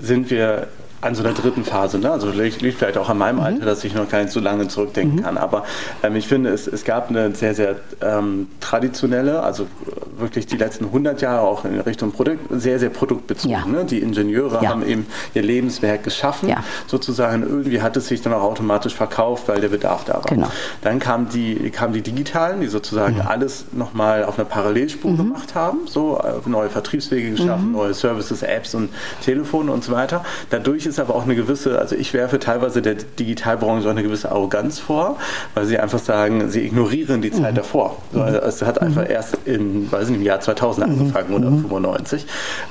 [0.00, 0.68] sind wir
[1.02, 1.98] an so einer dritten Phase.
[1.98, 2.10] Ne?
[2.10, 3.42] Also liegt, liegt vielleicht auch an meinem mhm.
[3.42, 5.22] Alter, dass ich noch gar nicht so lange zurückdenken mhm.
[5.22, 5.36] kann.
[5.36, 5.64] Aber
[6.02, 9.66] ähm, ich finde, es, es gab eine sehr, sehr ähm, traditionelle, also
[10.16, 13.50] wirklich die letzten 100 Jahre auch in Richtung Produkt, sehr, sehr produktbezogen.
[13.50, 13.66] Ja.
[13.66, 13.84] Ne?
[13.84, 14.70] Die Ingenieure ja.
[14.70, 16.62] haben eben ihr Lebenswerk geschaffen, ja.
[16.86, 17.42] sozusagen.
[17.42, 20.22] Irgendwie hat es sich dann auch automatisch verkauft, weil der Bedarf da war.
[20.22, 20.50] Genau.
[20.82, 23.26] Dann kamen die, kamen die Digitalen, die sozusagen mhm.
[23.26, 25.16] alles nochmal auf einer Parallelspur mhm.
[25.16, 27.72] gemacht haben, so äh, neue Vertriebswege geschaffen, mhm.
[27.72, 28.90] neue Services, Apps und
[29.24, 30.24] Telefone und so weiter.
[30.50, 34.30] Dadurch ist aber auch eine gewisse, also ich werfe teilweise der Digitalbranche auch eine gewisse
[34.30, 35.18] Arroganz vor,
[35.54, 37.56] weil sie einfach sagen, sie ignorieren die Zeit mhm.
[37.56, 37.96] davor.
[38.12, 39.10] So, also es hat einfach mhm.
[39.10, 40.92] erst in, weiß nicht, im Jahr 2000 mhm.
[40.92, 42.26] angefangen oder 95.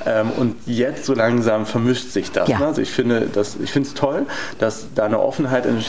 [0.06, 2.48] Ähm, und jetzt so langsam vermischt sich das.
[2.48, 2.58] Ja.
[2.58, 2.66] Ne?
[2.66, 4.26] Also ich finde das, ich finde es toll,
[4.58, 5.82] dass da eine Offenheit in, äh,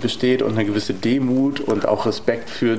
[0.00, 2.78] besteht und eine gewisse Demut und auch Respekt für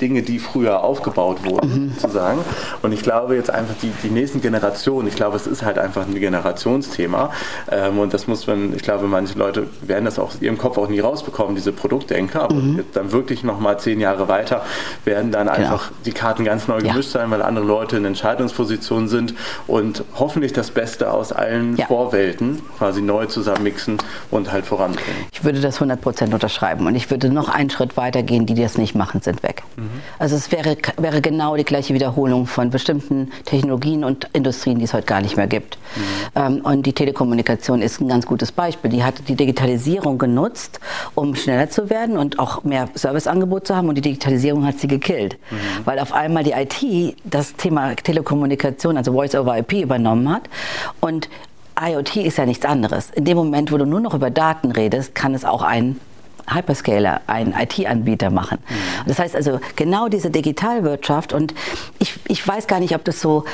[0.00, 1.92] Dinge, die früher aufgebaut wurden, mhm.
[1.98, 2.40] sozusagen.
[2.82, 6.06] Und ich glaube jetzt einfach die, die nächsten Generationen, ich glaube, es ist halt einfach
[6.06, 7.30] ein Generationsthema.
[7.70, 10.78] Ähm, und das muss man, ich glaube, manche Leute werden das auch aus ihrem Kopf
[10.78, 12.42] auch nie rausbekommen, diese Produktdenker.
[12.42, 12.84] Aber mhm.
[12.92, 14.62] dann wirklich nochmal zehn Jahre weiter
[15.04, 15.58] werden dann genau.
[15.58, 17.20] einfach die Karten ganz neu gemischt ja.
[17.20, 19.34] sein, weil andere Leute in Entscheidungspositionen sind
[19.66, 21.86] und hoffentlich das Beste aus allen ja.
[21.86, 23.98] Vorwelten quasi neu zusammenmixen
[24.30, 25.26] und halt voranbringen.
[25.32, 28.78] Ich würde das 100% unterschreiben und ich würde noch einen Schritt weiter gehen, die das
[28.78, 29.63] nicht machen, sind weg.
[29.76, 29.90] Mhm.
[30.18, 34.94] Also es wäre, wäre genau die gleiche Wiederholung von bestimmten Technologien und Industrien, die es
[34.94, 35.78] heute gar nicht mehr gibt.
[35.96, 36.00] Mhm.
[36.34, 38.90] Ähm, und die Telekommunikation ist ein ganz gutes Beispiel.
[38.90, 40.80] Die hat die Digitalisierung genutzt,
[41.14, 44.88] um schneller zu werden und auch mehr Serviceangebot zu haben und die Digitalisierung hat sie
[44.88, 45.38] gekillt.
[45.50, 45.56] Mhm.
[45.84, 50.42] Weil auf einmal die IT das Thema Telekommunikation, also Voice over IP übernommen hat
[51.00, 51.28] und
[51.80, 53.10] IoT ist ja nichts anderes.
[53.10, 55.98] In dem Moment, wo du nur noch über Daten redest, kann es auch ein
[56.48, 58.58] Hyperscaler, ein IT-Anbieter machen.
[58.68, 59.08] Mhm.
[59.08, 61.54] Das heißt also genau diese Digitalwirtschaft und
[61.98, 63.44] ich, ich weiß gar nicht, ob das so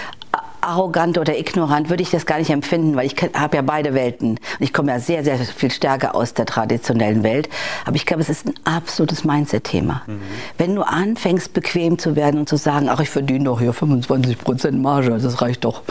[0.62, 4.38] arrogant oder ignorant würde ich das gar nicht empfinden, weil ich habe ja beide Welten.
[4.58, 7.48] Ich komme ja sehr, sehr viel stärker aus der traditionellen Welt.
[7.84, 10.02] Aber ich glaube, es ist ein absolutes Mindset-Thema.
[10.06, 10.20] Mhm.
[10.58, 14.38] Wenn du anfängst, bequem zu werden und zu sagen, ach, ich verdiene doch hier 25
[14.38, 15.82] Prozent Marge, das reicht doch,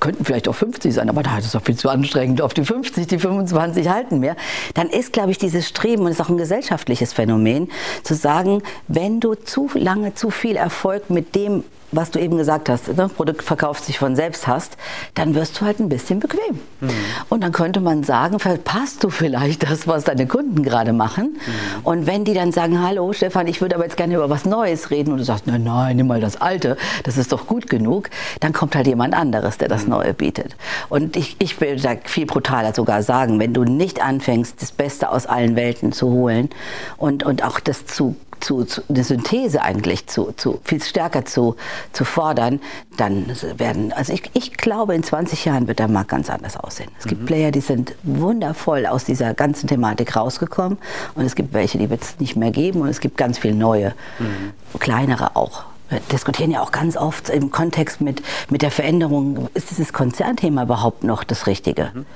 [0.00, 2.42] könnten vielleicht auch 50 sein, aber da ist es doch viel zu anstrengend.
[2.42, 4.36] Auf die 50, die 25 halten mehr.
[4.74, 7.70] Dann ist, glaube ich, dieses Streben, und das ist auch ein gesellschaftliches Phänomen,
[8.02, 11.64] zu sagen, wenn du zu lange zu viel Erfolg mit dem
[11.96, 14.76] was du eben gesagt hast, das ne, Produkt verkauft sich von selbst hast,
[15.14, 16.60] dann wirst du halt ein bisschen bequem.
[16.80, 16.90] Mhm.
[17.28, 21.36] Und dann könnte man sagen, verpasst du vielleicht das, was deine Kunden gerade machen.
[21.36, 21.84] Mhm.
[21.84, 24.90] Und wenn die dann sagen, hallo Stefan, ich würde aber jetzt gerne über was Neues
[24.90, 28.10] reden und du sagst, nein, nein, nimm mal das Alte, das ist doch gut genug,
[28.40, 29.90] dann kommt halt jemand anderes, der das mhm.
[29.90, 30.56] Neue bietet.
[30.88, 35.10] Und ich, ich will da viel brutaler sogar sagen, wenn du nicht anfängst, das Beste
[35.10, 36.50] aus allen Welten zu holen
[36.96, 41.56] und, und auch das zu zu, zu eine Synthese eigentlich zu, zu viel stärker zu,
[41.92, 42.60] zu fordern,
[42.96, 43.26] dann
[43.56, 46.90] werden, also ich, ich glaube, in 20 Jahren wird der Markt ganz anders aussehen.
[46.98, 47.26] Es gibt mhm.
[47.26, 50.78] Player, die sind wundervoll aus dieser ganzen Thematik rausgekommen
[51.14, 53.54] und es gibt welche, die wird es nicht mehr geben und es gibt ganz viele
[53.54, 54.78] neue, mhm.
[54.78, 55.64] kleinere auch.
[55.90, 60.62] Wir diskutieren ja auch ganz oft im Kontext mit, mit der Veränderung, ist dieses Konzernthema
[60.62, 61.90] überhaupt noch das Richtige?
[61.94, 62.06] Mhm.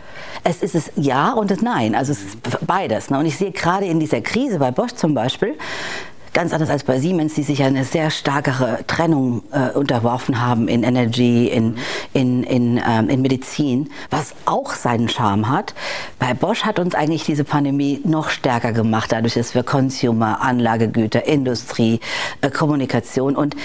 [0.43, 3.11] Es ist es ja und es nein, also es ist beides.
[3.11, 3.19] Ne?
[3.19, 5.55] Und ich sehe gerade in dieser Krise bei Bosch zum Beispiel,
[6.38, 10.85] ganz anders als bei Siemens, die sich eine sehr starkere Trennung äh, unterworfen haben in
[10.85, 11.77] Energy, in,
[12.12, 15.74] in, in, ähm, in Medizin, was auch seinen Charme hat.
[16.20, 21.27] Bei Bosch hat uns eigentlich diese Pandemie noch stärker gemacht, dadurch, dass wir Consumer, Anlagegüter,
[21.27, 21.98] Industrie,
[22.40, 23.57] äh, Kommunikation und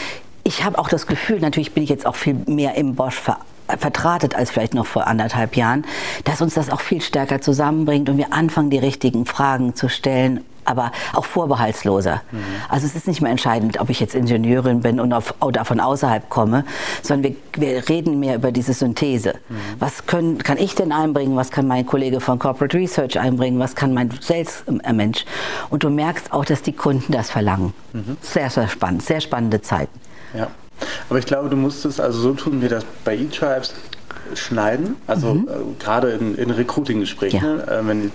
[0.44, 3.48] ich habe auch das Gefühl, natürlich bin ich jetzt auch viel mehr im Bosch verankert
[3.80, 5.86] vertratet als vielleicht noch vor anderthalb Jahren,
[6.26, 10.44] dass uns das auch viel stärker zusammenbringt und wir anfangen, die richtigen Fragen zu stellen
[10.66, 12.22] aber auch vorbehaltsloser.
[12.32, 12.40] Mhm.
[12.70, 15.80] Also es ist nicht mehr entscheidend, ob ich jetzt Ingenieurin bin und auf, oder von
[15.80, 16.66] außerhalb komme,
[17.02, 19.36] sondern wir, wir reden mehr über diese Synthese.
[19.50, 19.56] Mhm.
[19.80, 21.36] Was können, kann ich denn einbringen?
[21.36, 23.60] Was kann mein Kollege von Corporate Research einbringen?
[23.60, 25.26] Was kann mein Sales-Mensch?
[25.70, 27.74] Und du merkst auch, dass die Kunden das verlangen.
[27.94, 28.18] Mhm.
[28.22, 30.00] Sehr, sehr spannend, sehr spannende Zeiten.
[30.34, 30.48] Ja.
[31.10, 33.74] Aber ich glaube, du musstest, also so tun wir das bei eTribes,
[34.36, 35.48] schneiden, also mhm.
[35.48, 37.56] äh, gerade in, in Recruiting-Gesprächen, ja.
[37.56, 37.68] ne?
[37.68, 38.10] äh, wenn, äh,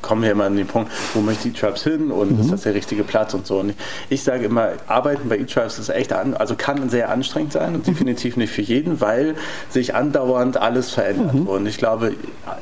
[0.00, 2.40] kommen wir immer an den Punkt, wo möchte E-Tribes hin und mhm.
[2.40, 3.58] ist das der richtige Platz und so.
[3.60, 3.76] Und ich,
[4.10, 7.86] ich sage immer, Arbeiten bei E-Tribes ist echt, an, also kann sehr anstrengend sein und
[7.86, 7.92] mhm.
[7.92, 9.34] definitiv nicht für jeden, weil
[9.70, 11.34] sich andauernd alles verändert.
[11.34, 11.46] Mhm.
[11.46, 12.14] Und ich glaube,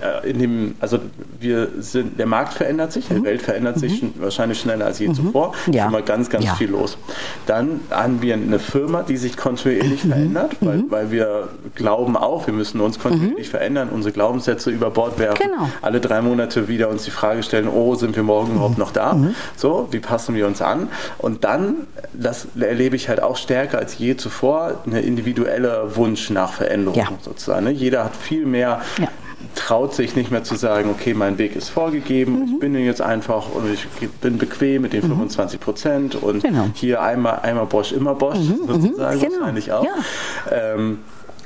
[0.03, 0.99] äh, in dem, also
[1.39, 3.25] wir sind, der Markt verändert sich, die mhm.
[3.25, 5.53] Welt verändert sich wahrscheinlich schneller als je zuvor.
[5.71, 5.85] Ja.
[5.85, 6.55] Ist immer ganz, ganz ja.
[6.55, 6.99] viel los.
[7.47, 12.55] Dann haben wir eine Firma, die sich kontinuierlich verändert, weil, weil wir glauben auch, wir
[12.55, 13.51] müssen uns kontinuierlich mhm.
[13.51, 15.69] verändern, unsere Glaubenssätze über Bord werfen, genau.
[15.83, 18.57] alle drei Monate wieder uns die Frage stellen, oh, sind wir morgen mhm.
[18.57, 19.15] überhaupt noch da?
[19.15, 19.35] Mhm.
[19.57, 20.89] So, wie passen wir uns an?
[21.19, 26.53] Und dann, das erlebe ich halt auch stärker als je zuvor, eine individuelle Wunsch nach
[26.53, 27.09] Veränderung ja.
[27.23, 27.65] sozusagen.
[27.65, 27.71] Ne?
[27.71, 29.09] Jeder hat viel mehr ja
[29.55, 32.45] traut sich nicht mehr zu sagen, okay, mein Weg ist vorgegeben, mhm.
[32.45, 33.87] ich bin jetzt einfach und ich
[34.21, 35.65] bin bequem mit den 25 mhm.
[35.65, 36.69] Prozent und genau.
[36.75, 38.67] hier einmal, einmal Bosch, immer Bosch, mhm.
[38.67, 39.23] sozusagen, mhm.
[39.23, 39.41] genau.
[39.41, 39.85] wahrscheinlich auch.
[39.85, 40.75] Ja.
[40.75, 40.99] Ähm,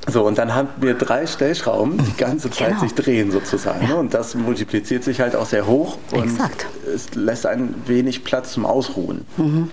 [0.07, 2.81] so, und dann haben wir drei Stellschrauben, die ganze Zeit genau.
[2.81, 3.89] sich drehen sozusagen.
[3.89, 3.95] Ja.
[3.95, 6.67] Und das multipliziert sich halt auch sehr hoch und Exakt.
[6.95, 9.25] es lässt ein wenig Platz zum Ausruhen.
[9.37, 9.71] Mhm.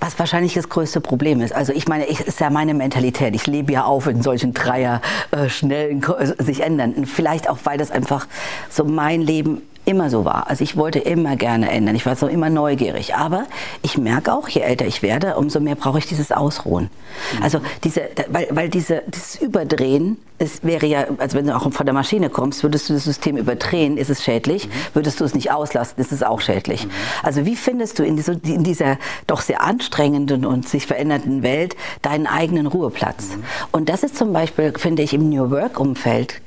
[0.00, 1.52] Was wahrscheinlich das größte Problem ist.
[1.52, 3.34] Also ich meine, ich, ist ja meine Mentalität.
[3.34, 5.00] Ich lebe ja auf in solchen Dreier
[5.32, 6.04] äh, schnellen,
[6.38, 6.92] sich ändern.
[6.92, 8.26] Und vielleicht auch, weil das einfach
[8.70, 10.48] so mein Leben immer so war.
[10.50, 11.96] Also ich wollte immer gerne ändern.
[11.96, 13.14] Ich war so immer neugierig.
[13.14, 13.46] Aber
[13.82, 16.90] ich merke auch, je älter ich werde, umso mehr brauche ich dieses Ausruhen.
[17.36, 17.42] Mhm.
[17.42, 21.86] Also diese, weil, weil diese, dieses Überdrehen, es wäre ja, als wenn du auch von
[21.86, 24.68] der Maschine kommst, würdest du das System überdrehen, ist es schädlich.
[24.68, 24.72] Mhm.
[24.92, 26.84] Würdest du es nicht auslasten, ist es auch schädlich.
[26.84, 26.90] Mhm.
[27.22, 31.76] Also wie findest du in, diese, in, dieser doch sehr anstrengenden und sich verändernden Welt
[32.02, 33.28] deinen eigenen Ruheplatz?
[33.28, 33.44] Mhm.
[33.72, 36.42] Und das ist zum Beispiel, finde ich, im New Work-Umfeld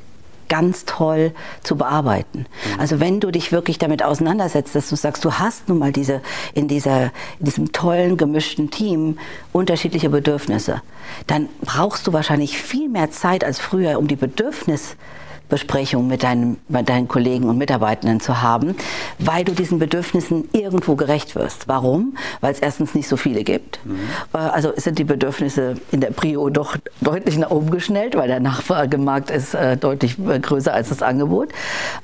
[0.52, 1.32] ganz toll
[1.64, 2.40] zu bearbeiten.
[2.40, 2.80] Mhm.
[2.80, 6.22] Also wenn du dich wirklich damit auseinandersetzt, dass du sagst, du hast nun mal diese,
[6.54, 7.06] in, dieser,
[7.40, 9.18] in diesem tollen, gemischten Team
[9.54, 10.82] unterschiedliche Bedürfnisse,
[11.26, 14.98] dann brauchst du wahrscheinlich viel mehr Zeit als früher, um die Bedürfnisse
[15.52, 18.76] Besprechung mit deinen, mit deinen Kollegen und Mitarbeitenden zu haben,
[19.20, 21.68] weil du diesen Bedürfnissen irgendwo gerecht wirst.
[21.68, 22.18] Warum?
[22.40, 23.86] Weil es erstens nicht so viele gibt.
[23.86, 24.00] Mhm.
[24.34, 28.40] Äh, also sind die Bedürfnisse in der Prio doch deutlich nach oben geschnellt, weil der
[28.40, 31.50] Nachfragemarkt ist äh, deutlich äh, größer als das Angebot.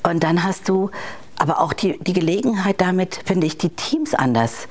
[0.03, 0.91] Und dann hast du
[1.39, 4.67] aber auch die, die Gelegenheit damit, finde ich, die Teams anders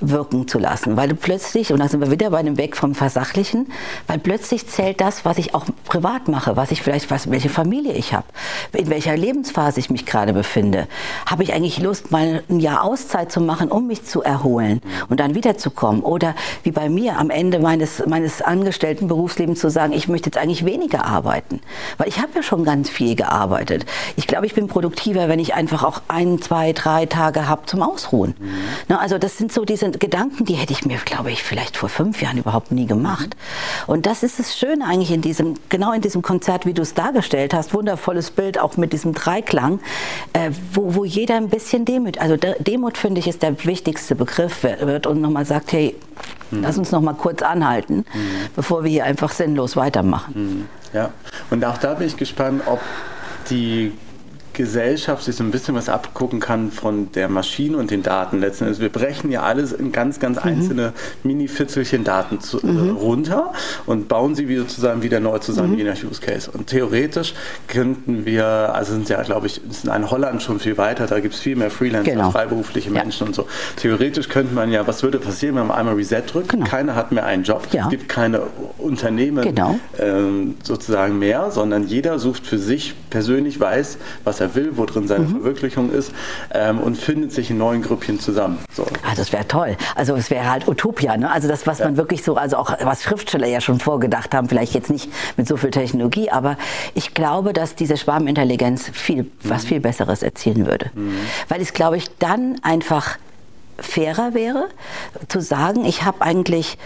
[0.00, 2.94] wirken zu lassen, weil du plötzlich, und da sind wir wieder bei dem Weg vom
[2.94, 3.66] Versachlichen,
[4.06, 7.92] weil plötzlich zählt das, was ich auch privat mache, was ich vielleicht, was, welche Familie
[7.94, 8.26] ich habe,
[8.72, 10.86] in welcher Lebensphase ich mich gerade befinde.
[11.26, 15.18] Habe ich eigentlich Lust, mal ein Jahr Auszeit zu machen, um mich zu erholen und
[15.20, 16.02] dann wiederzukommen?
[16.02, 20.38] Oder wie bei mir am Ende meines, meines angestellten Berufslebens zu sagen, ich möchte jetzt
[20.38, 21.60] eigentlich weniger arbeiten,
[21.96, 23.84] weil ich habe ja schon ganz viel gearbeitet.
[24.16, 27.82] Ich glaube, ich bin produktiver, wenn ich einfach auch ein, zwei, drei Tage habe zum
[27.82, 28.34] Ausruhen.
[28.38, 28.48] Mhm.
[28.88, 31.76] Na, also das sind so diese sind Gedanken, die hätte ich mir, glaube ich, vielleicht
[31.76, 33.36] vor fünf Jahren überhaupt nie gemacht.
[33.86, 36.94] Und das ist das Schöne eigentlich in diesem, genau in diesem Konzert, wie du es
[36.94, 37.74] dargestellt hast.
[37.74, 39.80] Wundervolles Bild, auch mit diesem Dreiklang,
[40.32, 44.62] äh, wo, wo jeder ein bisschen Demut, also Demut finde ich ist der wichtigste Begriff
[44.62, 45.96] wird und nochmal sagt, hey,
[46.50, 46.62] mhm.
[46.62, 48.48] lass uns nochmal kurz anhalten, mhm.
[48.54, 50.34] bevor wir hier einfach sinnlos weitermachen.
[50.34, 50.68] Mhm.
[50.92, 51.10] Ja,
[51.50, 52.80] und auch da bin ich gespannt, ob
[53.50, 53.92] die
[54.52, 58.64] Gesellschaft sich so ein bisschen was abgucken kann von der Maschine und den Daten letzten
[58.64, 58.80] Endes.
[58.80, 60.50] Wir brechen ja alles in ganz, ganz mhm.
[60.50, 62.88] einzelne Mini-Fitzelchen Daten zu, mhm.
[62.88, 63.52] äh, runter
[63.86, 65.78] und bauen sie wieder zusammen, wieder neu zusammen, mhm.
[65.78, 66.50] je nach Use Case.
[66.50, 67.34] Und theoretisch
[67.66, 71.34] könnten wir, also sind ja, glaube ich, ist in Holland schon viel weiter, da gibt
[71.34, 72.30] es viel mehr Freelancer, genau.
[72.30, 73.26] freiberufliche Menschen ja.
[73.28, 73.46] und so.
[73.76, 76.50] Theoretisch könnte man ja, was würde passieren, wenn man einmal Reset drückt?
[76.50, 76.66] Genau.
[76.66, 77.84] Keiner hat mehr einen Job, ja.
[77.84, 78.42] es gibt keine
[78.78, 79.78] Unternehmen genau.
[79.98, 84.84] ähm, sozusagen mehr, sondern jeder sucht für sich persönlich, weiß, was er er will, wo
[84.84, 85.30] drin seine mhm.
[85.30, 86.12] Verwirklichung ist
[86.52, 88.58] ähm, und findet sich in neuen Grüppchen zusammen.
[88.72, 88.84] So.
[89.02, 89.76] Ah, das wäre toll.
[89.94, 91.30] Also es wäre halt Utopia, ne?
[91.30, 91.86] Also das, was ja.
[91.86, 95.46] man wirklich so, also auch was Schriftsteller ja schon vorgedacht haben, vielleicht jetzt nicht mit
[95.46, 96.56] so viel Technologie, aber
[96.94, 99.30] ich glaube, dass diese Schwarmintelligenz viel, mhm.
[99.44, 100.90] was viel Besseres erzielen würde.
[100.94, 101.16] Mhm.
[101.48, 103.18] Weil es, glaube ich, dann einfach
[103.78, 104.68] fairer wäre,
[105.28, 106.78] zu sagen, ich habe eigentlich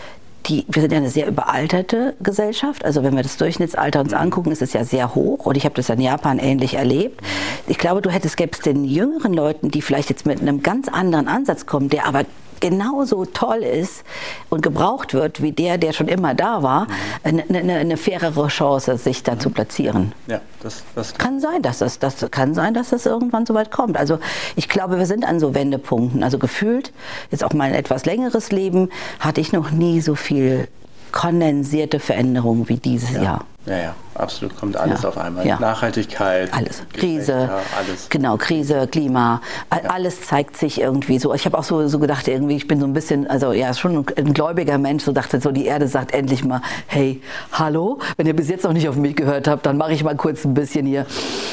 [0.47, 2.85] die, wir sind ja eine sehr überalterte Gesellschaft.
[2.85, 5.47] Also wenn wir das Durchschnittsalter uns angucken, ist es ja sehr hoch.
[5.47, 7.21] Und ich habe das in Japan ähnlich erlebt.
[7.67, 10.89] Ich glaube, du hättest, gäbe es den jüngeren Leuten, die vielleicht jetzt mit einem ganz
[10.89, 12.25] anderen Ansatz kommen, der aber
[12.63, 14.05] genauso toll ist
[14.49, 16.87] und gebraucht wird wie der, der schon immer da war,
[17.25, 20.13] eine, eine, eine fairere Chance, sich da zu platzieren.
[20.29, 23.71] Ja, das, das kann sein, dass das, das kann sein, dass das irgendwann so weit
[23.73, 23.99] kommt.
[23.99, 24.19] Also
[24.55, 26.23] ich glaube, wir sind an so Wendepunkten.
[26.23, 26.93] Also gefühlt
[27.31, 30.69] jetzt auch mein etwas längeres Leben hatte ich noch nie so viel
[31.11, 33.23] kondensierte Veränderung wie dieses ja.
[33.23, 33.45] Jahr.
[33.65, 34.57] Ja, ja, absolut.
[34.57, 35.09] Kommt alles ja.
[35.09, 35.47] auf einmal.
[35.47, 35.59] Ja.
[35.61, 36.53] Nachhaltigkeit.
[36.53, 36.83] Alles.
[36.93, 37.49] Krise.
[37.79, 38.09] alles.
[38.09, 39.41] Genau, Krise, Klima.
[39.71, 39.91] Ja.
[39.91, 41.33] Alles zeigt sich irgendwie so.
[41.33, 44.05] Ich habe auch so, so gedacht, irgendwie, ich bin so ein bisschen, also ja, schon
[44.17, 47.23] ein gläubiger Mensch, so dachte so, die Erde sagt endlich mal, hey,
[47.53, 50.17] hallo, wenn ihr bis jetzt noch nicht auf mich gehört habt, dann mache ich mal
[50.17, 51.07] kurz ein bisschen hier.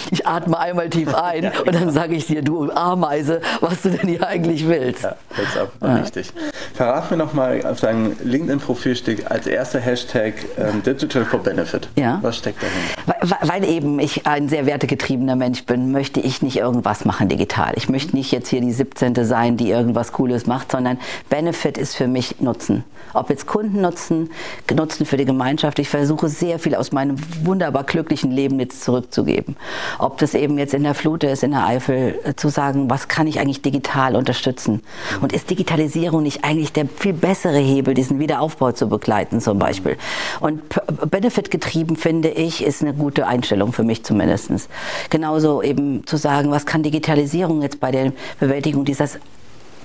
[0.10, 1.92] Ich atme einmal tief ein und dann genau.
[1.92, 5.04] sage ich dir, du Ameise, was du denn hier eigentlich willst.
[5.04, 5.72] Ja, jetzt ab.
[5.82, 6.34] Richtig.
[6.74, 11.88] Verrat mir noch mal, auf deinem LinkedIn-Profil steht als erster Hashtag ähm, Digital for Benefit.
[12.00, 12.20] Ja.
[12.22, 13.20] Was steckt dahinter?
[13.22, 17.74] Weil, weil, eben ich ein sehr wertegetriebener Mensch bin, möchte ich nicht irgendwas machen digital.
[17.76, 19.26] Ich möchte nicht jetzt hier die 17.
[19.26, 20.98] sein, die irgendwas Cooles macht, sondern
[21.30, 22.84] Benefit ist für mich Nutzen.
[23.14, 24.30] Ob jetzt Kunden nutzen,
[24.74, 25.80] Nutzen für die Gemeinschaft.
[25.80, 29.56] Ich versuche sehr viel aus meinem wunderbar glücklichen Leben jetzt zurückzugeben.
[29.98, 33.08] Ob das eben jetzt in der Flut ist, in der Eifel, äh, zu sagen, was
[33.08, 34.82] kann ich eigentlich digital unterstützen?
[35.22, 39.98] Und ist Digitalisierung nicht eigentlich der viel bessere Hebel, diesen Wiederaufbau zu begleiten zum Beispiel?
[40.40, 40.62] Und
[41.10, 44.52] Benefit getrieben getrieben, finde ich, ist eine gute Einstellung für mich zumindest.
[45.10, 49.20] Genauso eben zu sagen, was kann Digitalisierung jetzt bei der Bewältigung dieses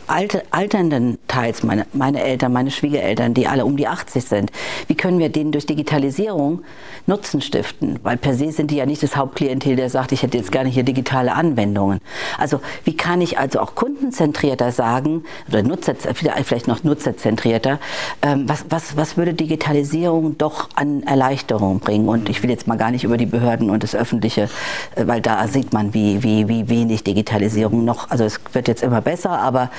[0.06, 4.52] alte, alternden Teils, meine, meine Eltern, meine Schwiegereltern, die alle um die 80 sind,
[4.86, 6.62] wie können wir denen durch Digitalisierung
[7.06, 7.98] Nutzen stiften?
[8.02, 10.68] Weil per se sind die ja nicht das Hauptklientel, der sagt, ich hätte jetzt gerne
[10.68, 12.00] hier digitale Anwendungen.
[12.38, 15.94] Also wie kann ich also auch kundenzentrierter sagen, oder Nutzer,
[16.44, 17.78] vielleicht noch nutzerzentrierter,
[18.22, 22.08] ähm, was, was, was würde Digitalisierung doch an Erleichterung bringen?
[22.08, 24.48] Und ich will jetzt mal gar nicht über die Behörden und das Öffentliche,
[24.94, 28.82] äh, weil da sieht man, wie, wie, wie wenig Digitalisierung noch, also es wird jetzt
[28.82, 29.70] immer besser, aber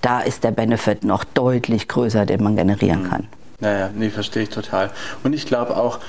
[0.00, 3.08] da ist der Benefit noch deutlich größer, den man generieren mhm.
[3.08, 3.28] kann.
[3.60, 4.90] Naja, nee, verstehe ich total.
[5.22, 6.00] Und ich glaube auch,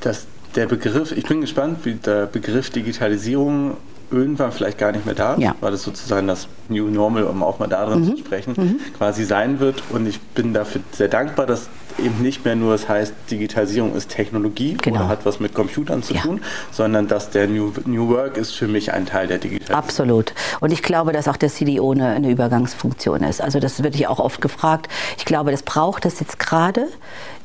[0.00, 3.76] dass der Begriff, ich bin gespannt, wie der Begriff Digitalisierung
[4.10, 5.54] irgendwann vielleicht gar nicht mehr da, ja.
[5.60, 8.10] weil es sozusagen das New Normal, um auch mal darin mhm.
[8.10, 8.80] zu sprechen, mhm.
[8.96, 9.82] quasi sein wird.
[9.90, 14.10] Und ich bin dafür sehr dankbar, dass eben nicht mehr nur es heißt, Digitalisierung ist
[14.10, 15.00] Technologie genau.
[15.00, 16.20] oder hat was mit Computern zu ja.
[16.20, 16.40] tun,
[16.70, 19.82] sondern dass der New, New Work ist für mich ein Teil der Digitalisierung.
[19.82, 20.34] Absolut.
[20.60, 23.40] Und ich glaube, dass auch der CDO eine, eine Übergangsfunktion ist.
[23.40, 24.88] Also das wird ich auch oft gefragt.
[25.16, 26.86] Ich glaube, das braucht es jetzt gerade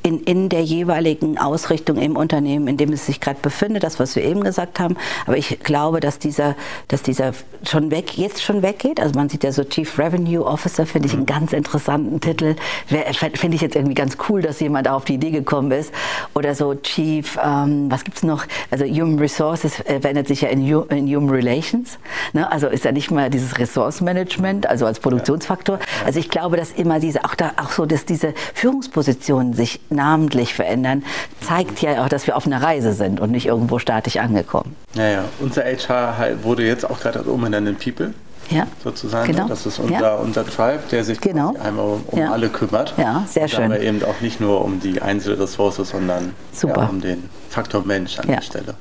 [0.03, 4.15] in, in der jeweiligen Ausrichtung im Unternehmen, in dem es sich gerade befindet, das, was
[4.15, 4.97] wir eben gesagt haben.
[5.25, 6.55] Aber ich glaube, dass dieser,
[6.87, 7.33] dass dieser
[7.63, 8.99] schon weg, jetzt schon weggeht.
[8.99, 11.27] Also man sieht ja so Chief Revenue Officer, finde ich einen mhm.
[11.27, 12.55] ganz interessanten Titel.
[12.87, 15.93] Finde ich jetzt irgendwie ganz cool, dass jemand auf die Idee gekommen ist.
[16.33, 18.45] Oder so Chief, ähm, was gibt's noch?
[18.71, 21.99] Also Human Resources äh, verändert sich ja in, in Human Relations.
[22.33, 22.51] Ne?
[22.51, 25.79] Also ist ja nicht mehr dieses Ressourcenmanagement, also als Produktionsfaktor.
[26.05, 30.53] Also ich glaube, dass immer diese, auch da, auch so, dass diese Führungspositionen sich namentlich
[30.53, 31.03] verändern,
[31.41, 34.75] zeigt ja auch, dass wir auf einer Reise sind und nicht irgendwo statisch angekommen.
[34.93, 35.23] Ja, ja.
[35.39, 38.13] Unser HR wurde jetzt auch gerade umbenannt in People.
[38.51, 39.31] Ja, sozusagen.
[39.31, 39.47] Genau.
[39.47, 40.15] Das ist unser, ja.
[40.15, 41.55] unser Tribe, der sich genau.
[41.61, 42.31] einmal um, um ja.
[42.31, 42.93] alle kümmert.
[42.97, 43.65] Ja, sehr schön.
[43.65, 48.27] Aber eben auch nicht nur um die Einzelressource, sondern ja, um den Faktor Mensch an
[48.27, 48.75] der Stelle.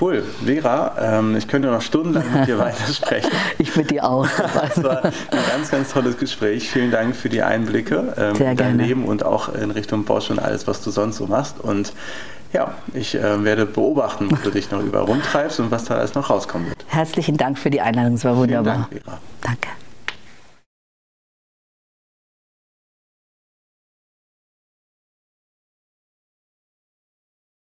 [0.00, 0.24] Cool.
[0.44, 3.30] Vera, ähm, ich könnte noch stundenlang mit dir weitersprechen.
[3.58, 4.26] ich mit dir auch.
[4.76, 5.12] Es war ein
[5.50, 6.68] ganz, ganz tolles Gespräch.
[6.68, 10.30] Vielen Dank für die Einblicke ähm, Sehr in dein Leben und auch in Richtung Bosch
[10.30, 11.60] und alles, was du sonst so machst.
[11.60, 11.92] Und
[12.54, 16.14] ja, ich äh, werde beobachten, wo du dich noch überall rumtreibst und was da alles
[16.14, 16.84] noch rauskommen wird.
[16.86, 18.88] Herzlichen Dank für die Einladung, es war wunderbar.
[18.90, 19.02] Dank,
[19.42, 19.68] Danke.